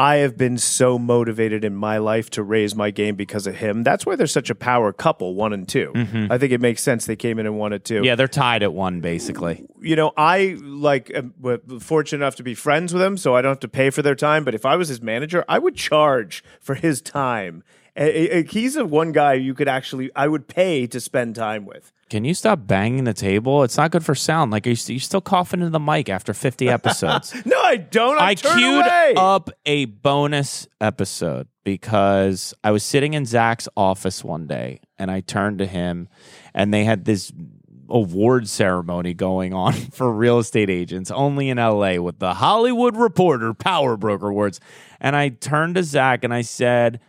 I 0.00 0.16
have 0.16 0.38
been 0.38 0.56
so 0.56 0.98
motivated 0.98 1.62
in 1.62 1.74
my 1.74 1.98
life 1.98 2.30
to 2.30 2.42
raise 2.42 2.74
my 2.74 2.90
game 2.90 3.16
because 3.16 3.46
of 3.46 3.56
him. 3.56 3.82
That's 3.82 4.06
why 4.06 4.16
they're 4.16 4.26
such 4.26 4.48
a 4.48 4.54
power 4.54 4.94
couple, 4.94 5.34
one 5.34 5.52
and 5.52 5.68
2 5.68 5.92
mm-hmm. 5.94 6.32
I 6.32 6.38
think 6.38 6.52
it 6.52 6.60
makes 6.62 6.80
sense 6.80 7.04
they 7.04 7.16
came 7.16 7.38
in 7.38 7.44
and 7.44 7.58
won 7.58 7.74
it 7.74 7.84
too. 7.84 8.00
Yeah, 8.02 8.14
they're 8.14 8.26
tied 8.26 8.62
at 8.62 8.72
one, 8.72 9.02
basically. 9.02 9.66
you 9.78 9.96
know, 9.96 10.12
I 10.16 10.56
like 10.62 11.10
am 11.14 11.34
fortunate 11.80 12.24
enough 12.24 12.36
to 12.36 12.42
be 12.42 12.54
friends 12.54 12.94
with 12.94 13.02
him, 13.02 13.18
so 13.18 13.36
I 13.36 13.42
don't 13.42 13.50
have 13.50 13.60
to 13.60 13.68
pay 13.68 13.90
for 13.90 14.00
their 14.00 14.14
time. 14.14 14.42
But 14.42 14.54
if 14.54 14.64
I 14.64 14.74
was 14.76 14.88
his 14.88 15.02
manager, 15.02 15.44
I 15.46 15.58
would 15.58 15.76
charge 15.76 16.42
for 16.60 16.76
his 16.76 17.02
time. 17.02 17.62
A- 17.96 18.38
a- 18.38 18.42
He's 18.44 18.76
a 18.76 18.84
one 18.84 19.12
guy 19.12 19.34
you 19.34 19.54
could 19.54 19.68
actually, 19.68 20.10
I 20.14 20.28
would 20.28 20.48
pay 20.48 20.86
to 20.88 21.00
spend 21.00 21.34
time 21.36 21.66
with. 21.66 21.92
Can 22.08 22.24
you 22.24 22.34
stop 22.34 22.66
banging 22.66 23.04
the 23.04 23.14
table? 23.14 23.62
It's 23.62 23.76
not 23.76 23.92
good 23.92 24.04
for 24.04 24.16
sound. 24.16 24.50
Like, 24.50 24.66
are 24.66 24.70
you, 24.70 24.76
you 24.88 24.98
still 24.98 25.20
coughing 25.20 25.60
into 25.60 25.70
the 25.70 25.78
mic 25.78 26.08
after 26.08 26.34
50 26.34 26.68
episodes? 26.78 27.34
No, 27.46 27.60
I 27.60 27.76
don't. 27.76 28.18
I, 28.18 28.30
I 28.30 28.34
queued 28.34 28.84
away. 28.84 29.14
up 29.16 29.50
a 29.64 29.84
bonus 29.84 30.66
episode 30.80 31.46
because 31.62 32.52
I 32.64 32.72
was 32.72 32.82
sitting 32.82 33.14
in 33.14 33.26
Zach's 33.26 33.68
office 33.76 34.24
one 34.24 34.46
day 34.48 34.80
and 34.98 35.08
I 35.10 35.20
turned 35.20 35.58
to 35.58 35.66
him 35.66 36.08
and 36.52 36.74
they 36.74 36.82
had 36.84 37.04
this 37.04 37.32
award 37.88 38.48
ceremony 38.48 39.14
going 39.14 39.52
on 39.52 39.72
for 39.92 40.12
real 40.12 40.38
estate 40.38 40.70
agents 40.70 41.10
only 41.10 41.48
in 41.48 41.58
LA 41.58 41.94
with 42.00 42.18
the 42.18 42.34
Hollywood 42.34 42.96
Reporter 42.96 43.54
Power 43.54 43.96
Broker 43.96 44.28
Awards. 44.28 44.58
And 45.00 45.14
I 45.14 45.28
turned 45.28 45.76
to 45.76 45.82
Zach 45.84 46.24
and 46.24 46.32
I 46.34 46.42
said, 46.42 47.00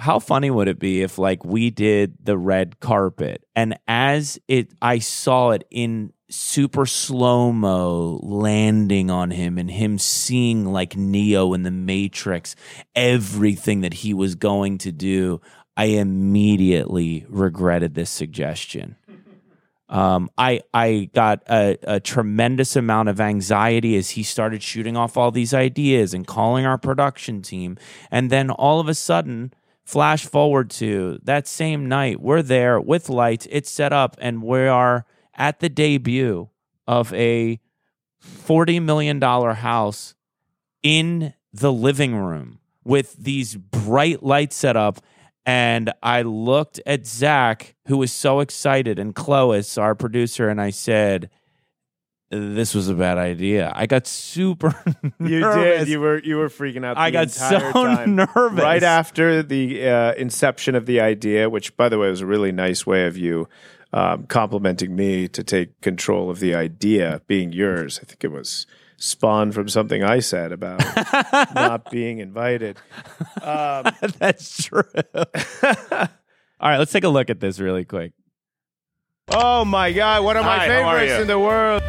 how 0.00 0.18
funny 0.18 0.50
would 0.50 0.66
it 0.66 0.78
be 0.78 1.02
if 1.02 1.18
like 1.18 1.44
we 1.44 1.70
did 1.70 2.14
the 2.22 2.38
red 2.38 2.80
carpet? 2.80 3.44
And 3.54 3.78
as 3.86 4.38
it 4.48 4.72
I 4.80 4.98
saw 4.98 5.50
it 5.50 5.66
in 5.70 6.12
super 6.30 6.86
slow 6.86 7.52
mo 7.52 8.18
landing 8.22 9.10
on 9.10 9.30
him 9.30 9.58
and 9.58 9.70
him 9.70 9.98
seeing 9.98 10.64
like 10.64 10.96
Neo 10.96 11.52
in 11.52 11.64
the 11.64 11.70
Matrix 11.70 12.56
everything 12.94 13.82
that 13.82 13.94
he 13.94 14.14
was 14.14 14.34
going 14.34 14.78
to 14.78 14.92
do 14.92 15.40
I 15.76 15.84
immediately 15.84 17.24
regretted 17.28 17.94
this 17.94 18.10
suggestion. 18.10 18.96
Um, 19.90 20.30
I 20.38 20.60
I 20.72 21.10
got 21.12 21.42
a, 21.50 21.76
a 21.82 21.98
tremendous 21.98 22.76
amount 22.76 23.08
of 23.08 23.20
anxiety 23.20 23.96
as 23.96 24.10
he 24.10 24.22
started 24.22 24.62
shooting 24.62 24.96
off 24.96 25.16
all 25.16 25.32
these 25.32 25.52
ideas 25.52 26.14
and 26.14 26.24
calling 26.24 26.64
our 26.64 26.78
production 26.78 27.42
team, 27.42 27.76
and 28.08 28.30
then 28.30 28.50
all 28.50 28.78
of 28.78 28.86
a 28.86 28.94
sudden, 28.94 29.52
flash 29.90 30.24
forward 30.24 30.70
to 30.70 31.18
that 31.24 31.48
same 31.48 31.88
night, 31.88 32.20
we're 32.20 32.42
there 32.42 32.80
with 32.80 33.08
lights, 33.08 33.48
it's 33.50 33.68
set 33.70 33.92
up, 33.92 34.16
and 34.20 34.40
we 34.40 34.60
are 34.60 35.04
at 35.34 35.58
the 35.58 35.68
debut 35.68 36.48
of 36.86 37.12
a 37.12 37.58
forty 38.20 38.78
million 38.78 39.18
dollar 39.18 39.54
house 39.54 40.14
in 40.84 41.34
the 41.52 41.72
living 41.72 42.14
room 42.14 42.60
with 42.84 43.16
these 43.16 43.56
bright 43.56 44.22
lights 44.22 44.54
set 44.54 44.76
up. 44.76 45.00
And 45.44 45.92
I 46.02 46.22
looked 46.22 46.80
at 46.86 47.06
Zach, 47.06 47.74
who 47.88 47.96
was 47.96 48.12
so 48.12 48.38
excited, 48.38 48.98
and 48.98 49.14
Clois, 49.14 49.76
our 49.76 49.96
producer, 49.96 50.48
and 50.48 50.60
I 50.60 50.70
said, 50.70 51.30
this 52.30 52.74
was 52.74 52.88
a 52.88 52.94
bad 52.94 53.18
idea. 53.18 53.72
I 53.74 53.86
got 53.86 54.06
super 54.06 54.74
You 55.18 55.40
nervous. 55.40 55.80
did. 55.80 55.88
You 55.88 56.00
were 56.00 56.18
you 56.22 56.36
were 56.36 56.48
freaking 56.48 56.84
out. 56.84 56.96
I 56.96 57.10
got 57.10 57.30
so 57.30 57.58
time. 57.72 58.14
nervous. 58.16 58.62
right 58.62 58.82
after 58.82 59.42
the 59.42 59.86
uh, 59.88 60.12
inception 60.14 60.74
of 60.74 60.86
the 60.86 61.00
idea, 61.00 61.50
which, 61.50 61.76
by 61.76 61.88
the 61.88 61.98
way, 61.98 62.08
was 62.08 62.20
a 62.20 62.26
really 62.26 62.52
nice 62.52 62.86
way 62.86 63.06
of 63.06 63.16
you 63.16 63.48
um, 63.92 64.26
complimenting 64.26 64.94
me 64.94 65.26
to 65.28 65.42
take 65.42 65.80
control 65.80 66.30
of 66.30 66.38
the 66.40 66.54
idea 66.54 67.20
being 67.26 67.52
yours. 67.52 67.98
I 68.02 68.06
think 68.06 68.22
it 68.22 68.30
was 68.30 68.66
spawned 68.96 69.54
from 69.54 69.68
something 69.68 70.04
I 70.04 70.20
said 70.20 70.52
about 70.52 70.78
not 71.54 71.90
being 71.90 72.18
invited. 72.18 72.76
Um, 73.42 73.86
That's 74.18 74.62
true. 74.62 74.82
All 75.14 76.68
right, 76.68 76.76
let's 76.78 76.92
take 76.92 77.04
a 77.04 77.08
look 77.08 77.30
at 77.30 77.40
this 77.40 77.58
really 77.58 77.84
quick. 77.84 78.12
oh 79.32 79.64
my 79.64 79.92
God! 79.92 80.22
One 80.24 80.36
of 80.36 80.44
my 80.44 80.58
Hi, 80.58 80.68
favorites 80.68 81.12
in 81.22 81.26
the 81.26 81.38
world. 81.38 81.82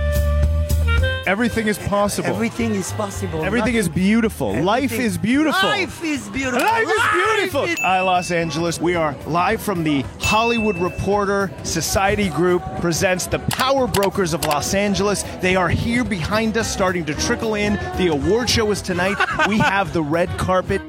Everything 1.32 1.67
is 1.70 1.78
possible. 1.78 2.28
Everything 2.28 2.76
is 2.76 2.91
possible. 2.91 3.46
Everything 3.46 3.76
is 3.76 3.88
beautiful. 3.88 4.54
Life 4.62 4.91
is 4.91 5.17
beautiful. 5.17 5.70
Life 5.70 6.04
is 6.04 6.28
beautiful. 6.28 6.60
Life 6.60 6.88
is 6.89 7.02
beautiful. 7.13 7.63
is- 7.63 7.80
Hi, 7.80 8.02
Los 8.02 8.32
Angeles. 8.32 8.82
We 8.82 8.96
are 8.96 9.15
live 9.26 9.62
from 9.62 9.86
the 9.86 10.04
Hollywood 10.20 10.76
Reporter 10.78 11.50
Society 11.63 12.28
Group 12.28 12.62
presents 12.82 13.28
the 13.28 13.39
Power 13.39 13.88
Brokers 13.88 14.34
of 14.34 14.44
Los 14.44 14.74
Angeles. 14.74 15.24
They 15.39 15.56
are 15.56 15.70
here 15.70 16.04
behind 16.04 16.58
us, 16.58 16.70
starting 16.70 17.06
to 17.06 17.13
trickle 17.13 17.56
in. 17.56 17.76
The 17.96 18.08
award 18.08 18.50
show 18.50 18.70
is 18.72 18.82
tonight. 18.82 19.15
we 19.48 19.58
have 19.60 19.94
the 19.94 20.04
red 20.04 20.28
carpet. 20.38 20.82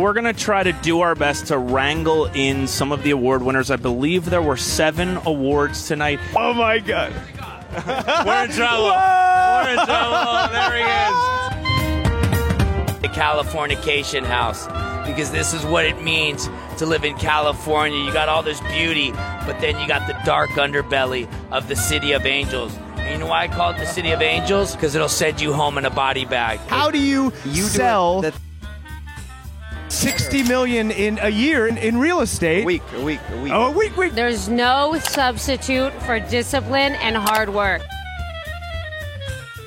We're 0.00 0.14
going 0.14 0.24
to 0.24 0.32
try 0.32 0.62
to 0.62 0.72
do 0.72 1.00
our 1.00 1.14
best 1.14 1.48
to 1.48 1.58
wrangle 1.58 2.24
in 2.26 2.66
some 2.66 2.90
of 2.90 3.02
the 3.02 3.10
award 3.10 3.42
winners. 3.42 3.70
I 3.70 3.76
believe 3.76 4.24
there 4.24 4.40
were 4.40 4.56
seven 4.56 5.18
awards 5.26 5.86
tonight. 5.86 6.18
Oh 6.34 6.54
my 6.54 6.78
God. 6.78 7.12
We're 7.72 8.44
in 8.44 8.50
trouble. 8.50 8.86
We're 8.86 9.70
in 9.70 9.76
trouble. 9.84 10.16
Oh, 10.26 10.48
there 10.50 10.76
he 10.76 10.84
is. 12.94 13.00
the 13.02 13.08
Californication 13.08 14.24
house 14.24 14.66
because 15.06 15.30
this 15.30 15.52
is 15.52 15.66
what 15.66 15.84
it 15.84 16.00
means 16.00 16.48
to 16.78 16.86
live 16.86 17.04
in 17.04 17.14
California. 17.16 17.98
You 18.02 18.10
got 18.12 18.30
all 18.30 18.42
this 18.42 18.60
beauty, 18.72 19.10
but 19.12 19.60
then 19.60 19.78
you 19.78 19.86
got 19.86 20.06
the 20.06 20.16
dark 20.24 20.48
underbelly 20.50 21.28
of 21.52 21.68
the 21.68 21.76
City 21.76 22.12
of 22.12 22.24
Angels. 22.24 22.74
And 22.96 23.12
you 23.12 23.18
know 23.18 23.26
why 23.26 23.42
I 23.42 23.48
call 23.48 23.72
it 23.72 23.78
the 23.78 23.86
City 23.86 24.12
of 24.12 24.22
Angels? 24.22 24.74
Because 24.74 24.94
it'll 24.94 25.08
send 25.10 25.42
you 25.42 25.52
home 25.52 25.76
in 25.76 25.84
a 25.84 25.90
body 25.90 26.24
bag. 26.24 26.58
How 26.60 26.90
do 26.90 26.98
you, 26.98 27.34
you 27.44 27.64
sell 27.64 28.22
60 29.90 30.44
million 30.44 30.90
in 30.90 31.18
a 31.20 31.28
year 31.28 31.66
in, 31.66 31.76
in 31.76 31.98
real 31.98 32.20
estate? 32.20 32.62
A 32.62 32.66
week, 32.66 32.82
a 32.94 33.02
week, 33.02 33.20
a 33.32 33.42
week. 33.42 33.52
Oh, 33.52 33.66
a 33.66 33.70
week, 33.70 33.96
week. 33.96 34.14
There's 34.14 34.48
no 34.48 34.98
substitute 35.00 35.92
for 36.02 36.20
discipline 36.20 36.94
and 36.94 37.16
hard 37.16 37.52
work. 37.52 37.82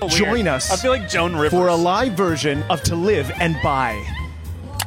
Join 0.09 0.49
us 0.49 0.69
I 0.69 0.75
feel 0.75 0.91
like 0.91 1.07
Joan 1.07 1.33
Rivers 1.33 1.51
for 1.51 1.67
a 1.67 1.75
live 1.75 2.13
version 2.13 2.61
of 2.69 2.81
To 2.83 2.95
Live 2.95 3.31
and 3.39 3.55
Buy. 3.63 4.03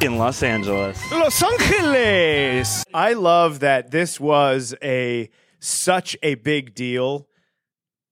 in 0.03 0.18
Los 0.18 0.42
Angeles. 0.42 1.01
Los 1.11 1.42
Angeles. 1.42 2.85
I 2.92 3.14
love 3.14 3.61
that 3.61 3.90
this 3.90 4.20
was 4.20 4.75
a 4.83 5.31
such 5.59 6.16
a 6.22 6.35
big 6.35 6.75
deal 6.75 7.29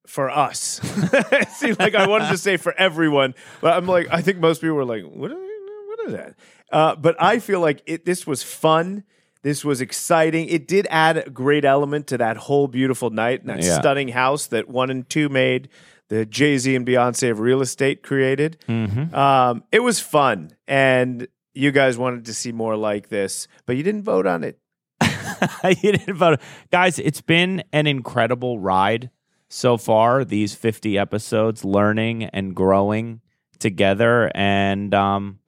for 0.07 0.31
us. 0.31 0.81
it 1.33 1.49
seemed 1.51 1.79
like 1.79 1.95
I 1.95 2.07
wanted 2.07 2.29
to 2.29 2.39
say 2.39 2.57
for 2.57 2.73
everyone, 2.73 3.35
but 3.61 3.77
I'm 3.77 3.87
like, 3.87 4.09
I 4.11 4.23
think 4.23 4.39
most 4.39 4.61
people 4.63 4.77
were 4.77 4.85
like, 4.87 5.03
what? 5.05 5.31
Are, 5.31 5.35
what 5.35 6.01
is 6.07 6.13
that? 6.13 6.35
Uh, 6.75 6.97
but 6.97 7.15
I 7.23 7.39
feel 7.39 7.61
like 7.61 7.83
it. 7.87 8.05
This 8.05 8.27
was 8.27 8.43
fun. 8.43 9.05
This 9.43 9.65
was 9.65 9.81
exciting. 9.81 10.49
It 10.49 10.67
did 10.67 10.87
add 10.91 11.17
a 11.19 11.31
great 11.31 11.65
element 11.65 12.07
to 12.09 12.19
that 12.19 12.37
whole 12.37 12.67
beautiful 12.67 13.11
night 13.11 13.41
and 13.41 13.49
that 13.51 13.63
Yeah. 13.63 13.79
stunning 13.79 14.09
house 14.09 14.47
that 14.49 14.69
one 14.69 14.91
and 14.91 15.09
two 15.09 15.29
made. 15.29 15.69
The 16.09 16.27
Jay 16.27 16.59
Z 16.59 16.75
and 16.75 16.87
Beyonce 16.87 17.31
of 17.31 17.41
real 17.41 17.61
estate 17.63 18.03
created. 18.03 18.57
Um, 18.69 19.65
it 19.73 19.83
was 19.83 20.01
fun, 20.01 20.51
and 20.69 21.27
you 21.55 21.71
guys 21.73 21.97
wanted 21.97 22.25
to 22.27 22.35
see 22.35 22.53
more 22.53 22.77
like 22.77 23.09
this, 23.09 23.49
but 23.67 23.77
you 23.77 23.83
didn't 23.83 24.03
vote 24.03 24.27
on 24.27 24.45
it. 24.45 24.59
you 25.83 25.93
didn't 25.93 26.15
vote. 26.17 26.41
Guys, 26.71 26.99
it's 26.99 27.21
been 27.23 27.63
an 27.73 27.87
incredible 27.87 28.59
ride 28.59 29.11
so 29.49 29.77
far, 29.77 30.25
these 30.25 30.55
50 30.55 30.99
episodes, 30.99 31.65
learning 31.65 32.25
and 32.25 32.55
growing 32.55 33.21
together. 33.59 34.31
And 34.35 34.93
um, 34.95 35.39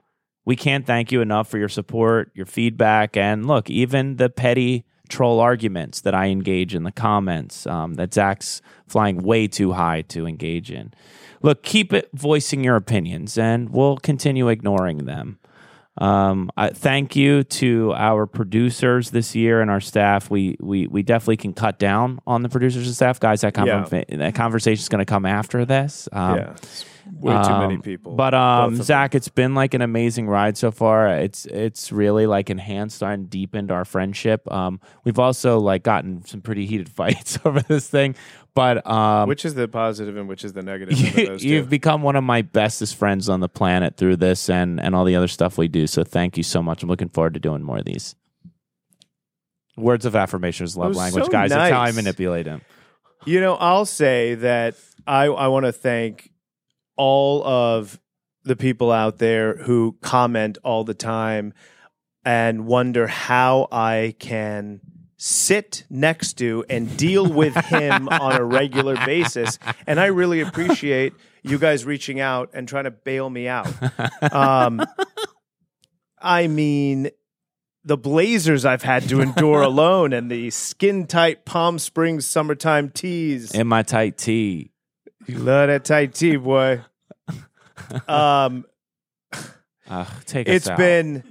we 0.46 0.56
can't 0.56 0.86
thank 0.86 1.12
you 1.12 1.20
enough 1.20 1.48
for 1.48 1.58
your 1.58 1.68
support, 1.68 2.30
your 2.34 2.46
feedback, 2.46 3.16
and 3.16 3.46
look, 3.46 3.68
even 3.68 4.16
the 4.16 4.30
petty 4.30 4.86
troll 5.08 5.40
arguments 5.40 6.00
that 6.00 6.14
I 6.14 6.26
engage 6.28 6.74
in 6.74 6.84
the 6.84 6.92
comments 6.92 7.66
um, 7.66 7.94
that 7.94 8.14
Zach's 8.14 8.62
flying 8.86 9.22
way 9.22 9.46
too 9.48 9.72
high 9.72 10.02
to 10.02 10.26
engage 10.26 10.70
in. 10.70 10.94
Look, 11.42 11.62
keep 11.62 11.92
it 11.92 12.08
voicing 12.14 12.64
your 12.64 12.76
opinions, 12.76 13.36
and 13.36 13.70
we'll 13.70 13.98
continue 13.98 14.48
ignoring 14.48 15.04
them. 15.04 15.38
Um, 15.98 16.50
I, 16.56 16.70
thank 16.70 17.16
you 17.16 17.42
to 17.42 17.92
our 17.94 18.26
producers 18.26 19.10
this 19.10 19.34
year 19.34 19.60
and 19.60 19.70
our 19.70 19.80
staff. 19.80 20.30
We 20.30 20.56
we 20.60 20.86
we 20.86 21.02
definitely 21.02 21.38
can 21.38 21.54
cut 21.54 21.78
down 21.78 22.20
on 22.26 22.42
the 22.42 22.48
producers 22.48 22.86
and 22.86 22.94
staff, 22.94 23.18
guys. 23.18 23.40
That, 23.40 23.54
conver- 23.54 24.18
that 24.18 24.34
conversation 24.34 24.80
is 24.80 24.88
going 24.88 25.00
to 25.00 25.06
come 25.06 25.24
after 25.24 25.64
this. 25.64 26.08
Um, 26.12 26.36
yeah, 26.36 26.54
way 27.12 27.32
too 27.42 27.58
many 27.58 27.74
um, 27.76 27.82
people. 27.82 28.14
But 28.14 28.34
um. 28.34 28.76
Zach, 28.82 29.14
it's 29.14 29.28
been 29.28 29.54
like 29.54 29.74
an 29.74 29.82
amazing 29.82 30.28
ride 30.28 30.56
so 30.56 30.70
far. 30.70 31.08
It's 31.08 31.46
it's 31.46 31.92
really 31.92 32.26
like 32.26 32.50
enhanced 32.50 33.02
and 33.02 33.28
deepened 33.30 33.70
our 33.70 33.84
friendship. 33.84 34.50
Um, 34.52 34.80
we've 35.04 35.18
also 35.18 35.58
like 35.58 35.82
gotten 35.82 36.24
some 36.24 36.40
pretty 36.40 36.66
heated 36.66 36.88
fights 36.96 37.38
over 37.44 37.60
this 37.60 37.88
thing, 37.88 38.14
but 38.54 38.86
um, 38.86 39.28
which 39.28 39.44
is 39.44 39.54
the 39.54 39.68
positive 39.68 40.16
and 40.16 40.28
which 40.28 40.44
is 40.44 40.52
the 40.52 40.62
negative? 40.62 40.98
you, 40.98 41.26
those 41.26 41.44
you've 41.44 41.68
become 41.68 42.02
one 42.02 42.16
of 42.16 42.24
my 42.24 42.42
bestest 42.42 42.96
friends 42.96 43.28
on 43.28 43.40
the 43.40 43.48
planet 43.48 43.96
through 43.96 44.16
this 44.16 44.48
and 44.48 44.80
and 44.80 44.94
all 44.94 45.04
the 45.04 45.16
other 45.16 45.28
stuff 45.28 45.58
we 45.58 45.68
do. 45.68 45.86
So 45.86 46.04
thank 46.04 46.36
you 46.36 46.42
so 46.42 46.62
much. 46.62 46.82
I'm 46.82 46.88
looking 46.88 47.08
forward 47.08 47.34
to 47.34 47.40
doing 47.40 47.62
more 47.62 47.78
of 47.78 47.84
these. 47.84 48.14
Words 49.76 50.06
of 50.06 50.16
affirmation 50.16 50.64
is 50.64 50.76
love 50.76 50.96
language, 50.96 51.24
so 51.26 51.30
guys. 51.30 51.50
That's 51.50 51.70
how 51.70 51.82
I 51.82 51.92
manipulate 51.92 52.46
him. 52.46 52.62
You 53.26 53.40
know, 53.40 53.56
I'll 53.56 53.84
say 53.84 54.36
that 54.36 54.76
I 55.06 55.24
I 55.26 55.48
want 55.48 55.66
to 55.66 55.72
thank 55.72 56.30
all 56.96 57.46
of 57.46 58.00
the 58.44 58.56
people 58.56 58.92
out 58.92 59.18
there 59.18 59.56
who 59.56 59.96
comment 60.00 60.58
all 60.62 60.84
the 60.84 60.94
time 60.94 61.52
and 62.24 62.66
wonder 62.66 63.06
how 63.06 63.68
I 63.70 64.14
can 64.18 64.80
sit 65.16 65.84
next 65.88 66.34
to 66.34 66.64
and 66.68 66.96
deal 66.96 67.30
with 67.30 67.56
him 67.66 68.08
on 68.10 68.36
a 68.36 68.44
regular 68.44 68.96
basis. 69.04 69.58
And 69.86 69.98
I 69.98 70.06
really 70.06 70.40
appreciate 70.40 71.14
you 71.42 71.58
guys 71.58 71.84
reaching 71.84 72.20
out 72.20 72.50
and 72.52 72.68
trying 72.68 72.84
to 72.84 72.90
bail 72.90 73.28
me 73.30 73.48
out. 73.48 73.68
Um, 74.32 74.84
I 76.20 76.48
mean, 76.48 77.10
the 77.84 77.96
blazers 77.96 78.64
I've 78.64 78.82
had 78.82 79.08
to 79.10 79.20
endure 79.20 79.62
alone 79.62 80.12
and 80.12 80.30
the 80.30 80.50
skin 80.50 81.06
tight 81.06 81.44
Palm 81.44 81.78
Springs 81.78 82.26
summertime 82.26 82.90
tees. 82.90 83.54
And 83.54 83.68
my 83.68 83.82
tight 83.82 84.18
tee. 84.18 84.72
You 85.26 85.38
love 85.38 85.68
that 85.68 85.84
tight 85.84 86.14
tee, 86.14 86.36
boy. 86.36 86.82
Um, 88.08 88.64
Ugh, 89.88 90.06
take 90.26 90.48
us 90.48 90.54
it's 90.56 90.68
out. 90.68 90.78
been 90.78 91.22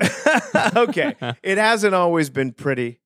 okay. 0.76 1.14
It 1.42 1.58
hasn't 1.58 1.94
always 1.94 2.30
been 2.30 2.52
pretty, 2.52 3.00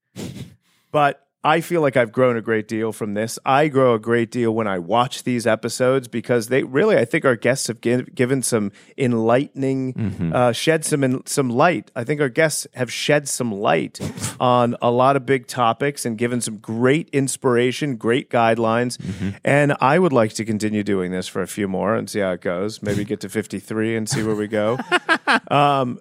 but 0.92 1.26
I 1.44 1.60
feel 1.60 1.80
like 1.82 1.96
I've 1.96 2.10
grown 2.10 2.36
a 2.36 2.42
great 2.42 2.66
deal 2.66 2.90
from 2.92 3.14
this. 3.14 3.38
I 3.46 3.68
grow 3.68 3.94
a 3.94 3.98
great 4.00 4.32
deal 4.32 4.52
when 4.52 4.66
I 4.66 4.80
watch 4.80 5.22
these 5.22 5.46
episodes 5.46 6.08
because 6.08 6.48
they 6.48 6.64
really, 6.64 6.96
I 6.96 7.04
think, 7.04 7.24
our 7.24 7.36
guests 7.36 7.68
have 7.68 7.80
gi- 7.80 8.06
given 8.12 8.42
some 8.42 8.72
enlightening, 8.98 9.94
Mm-hmm. 9.94 10.32
uh, 10.34 10.52
shed 10.52 10.84
some 10.84 11.04
in, 11.04 11.24
some 11.26 11.48
light. 11.48 11.90
I 11.94 12.02
think 12.04 12.20
our 12.20 12.28
guests 12.28 12.66
have 12.74 12.90
shed 12.92 13.28
some 13.28 13.52
light 13.52 14.00
on 14.40 14.76
a 14.82 14.90
lot 14.90 15.14
of 15.16 15.26
big 15.26 15.46
topics 15.46 16.04
and 16.04 16.18
given 16.18 16.40
some 16.40 16.56
great 16.58 17.08
inspiration, 17.10 17.96
great 17.96 18.30
guidelines. 18.30 18.96
Mm-hmm. 18.98 19.30
And 19.44 19.76
I 19.80 19.98
would 20.00 20.12
like 20.12 20.32
to 20.34 20.44
continue 20.44 20.82
doing 20.82 21.12
this 21.12 21.28
for 21.28 21.40
a 21.40 21.46
few 21.46 21.68
more 21.68 21.94
and 21.94 22.10
see 22.10 22.18
how 22.20 22.32
it 22.32 22.40
goes. 22.40 22.82
Maybe 22.82 23.04
get 23.04 23.20
to 23.20 23.28
fifty 23.28 23.60
three 23.60 23.96
and 23.96 24.08
see 24.08 24.22
where 24.24 24.34
we 24.36 24.48
go. 24.48 24.78
um, 25.50 26.00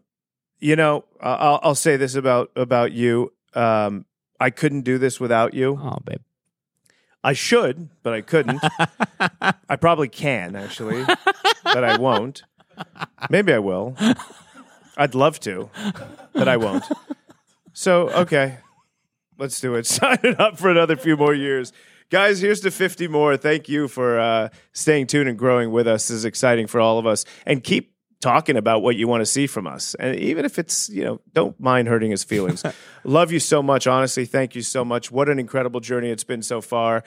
you 0.59 0.75
know, 0.75 1.05
I'll, 1.21 1.59
I'll 1.61 1.75
say 1.75 1.95
this 1.97 2.15
about 2.15 2.51
about 2.55 2.91
you. 2.91 3.33
Um, 3.53 4.05
I 4.39 4.49
couldn't 4.49 4.81
do 4.81 4.97
this 4.97 5.19
without 5.19 5.53
you. 5.53 5.79
Oh, 5.81 5.99
babe. 6.05 6.21
I 7.23 7.33
should, 7.33 7.89
but 8.03 8.13
I 8.13 8.21
couldn't. 8.21 8.61
I 9.69 9.75
probably 9.75 10.07
can 10.07 10.55
actually, 10.55 11.03
but 11.63 11.83
I 11.83 11.97
won't. 11.97 12.43
Maybe 13.29 13.51
I 13.51 13.59
will. 13.59 13.97
I'd 14.95 15.15
love 15.15 15.39
to, 15.41 15.69
but 16.33 16.47
I 16.47 16.57
won't. 16.57 16.85
So 17.73 18.09
okay, 18.09 18.59
let's 19.37 19.59
do 19.59 19.75
it. 19.75 19.85
Sign 19.87 20.19
it 20.23 20.39
up 20.39 20.57
for 20.57 20.69
another 20.69 20.95
few 20.95 21.17
more 21.17 21.33
years. 21.33 21.73
Guys, 22.09 22.39
here's 22.39 22.61
to 22.61 22.71
50 22.71 23.09
more. 23.09 23.35
Thank 23.35 23.67
you 23.67 23.89
for 23.89 24.17
uh, 24.17 24.49
staying 24.71 25.07
tuned 25.07 25.27
and 25.27 25.37
growing 25.37 25.71
with 25.71 25.87
us. 25.87 26.07
This 26.07 26.17
is 26.17 26.25
exciting 26.25 26.67
for 26.67 26.79
all 26.79 26.97
of 26.99 27.05
us. 27.05 27.25
And 27.45 27.61
keep 27.61 27.93
talking 28.21 28.57
about 28.57 28.81
what 28.81 28.95
you 28.95 29.07
want 29.07 29.21
to 29.21 29.25
see 29.25 29.47
from 29.47 29.67
us. 29.67 29.95
And 29.95 30.15
even 30.15 30.45
if 30.45 30.57
it's, 30.57 30.89
you 30.89 31.03
know, 31.03 31.21
don't 31.33 31.59
mind 31.59 31.87
hurting 31.87 32.11
his 32.11 32.23
feelings. 32.23 32.63
Love 33.03 33.31
you 33.31 33.39
so 33.39 33.61
much. 33.61 33.87
Honestly, 33.87 34.25
thank 34.25 34.55
you 34.55 34.61
so 34.61 34.83
much. 34.83 35.11
What 35.11 35.29
an 35.29 35.39
incredible 35.39 35.79
journey 35.79 36.09
it's 36.09 36.23
been 36.23 36.41
so 36.41 36.61
far. 36.61 37.03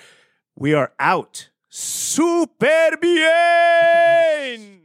We 0.57 0.75
are 0.75 0.93
out. 0.99 1.49
Super 1.69 2.97
bien! 3.01 4.80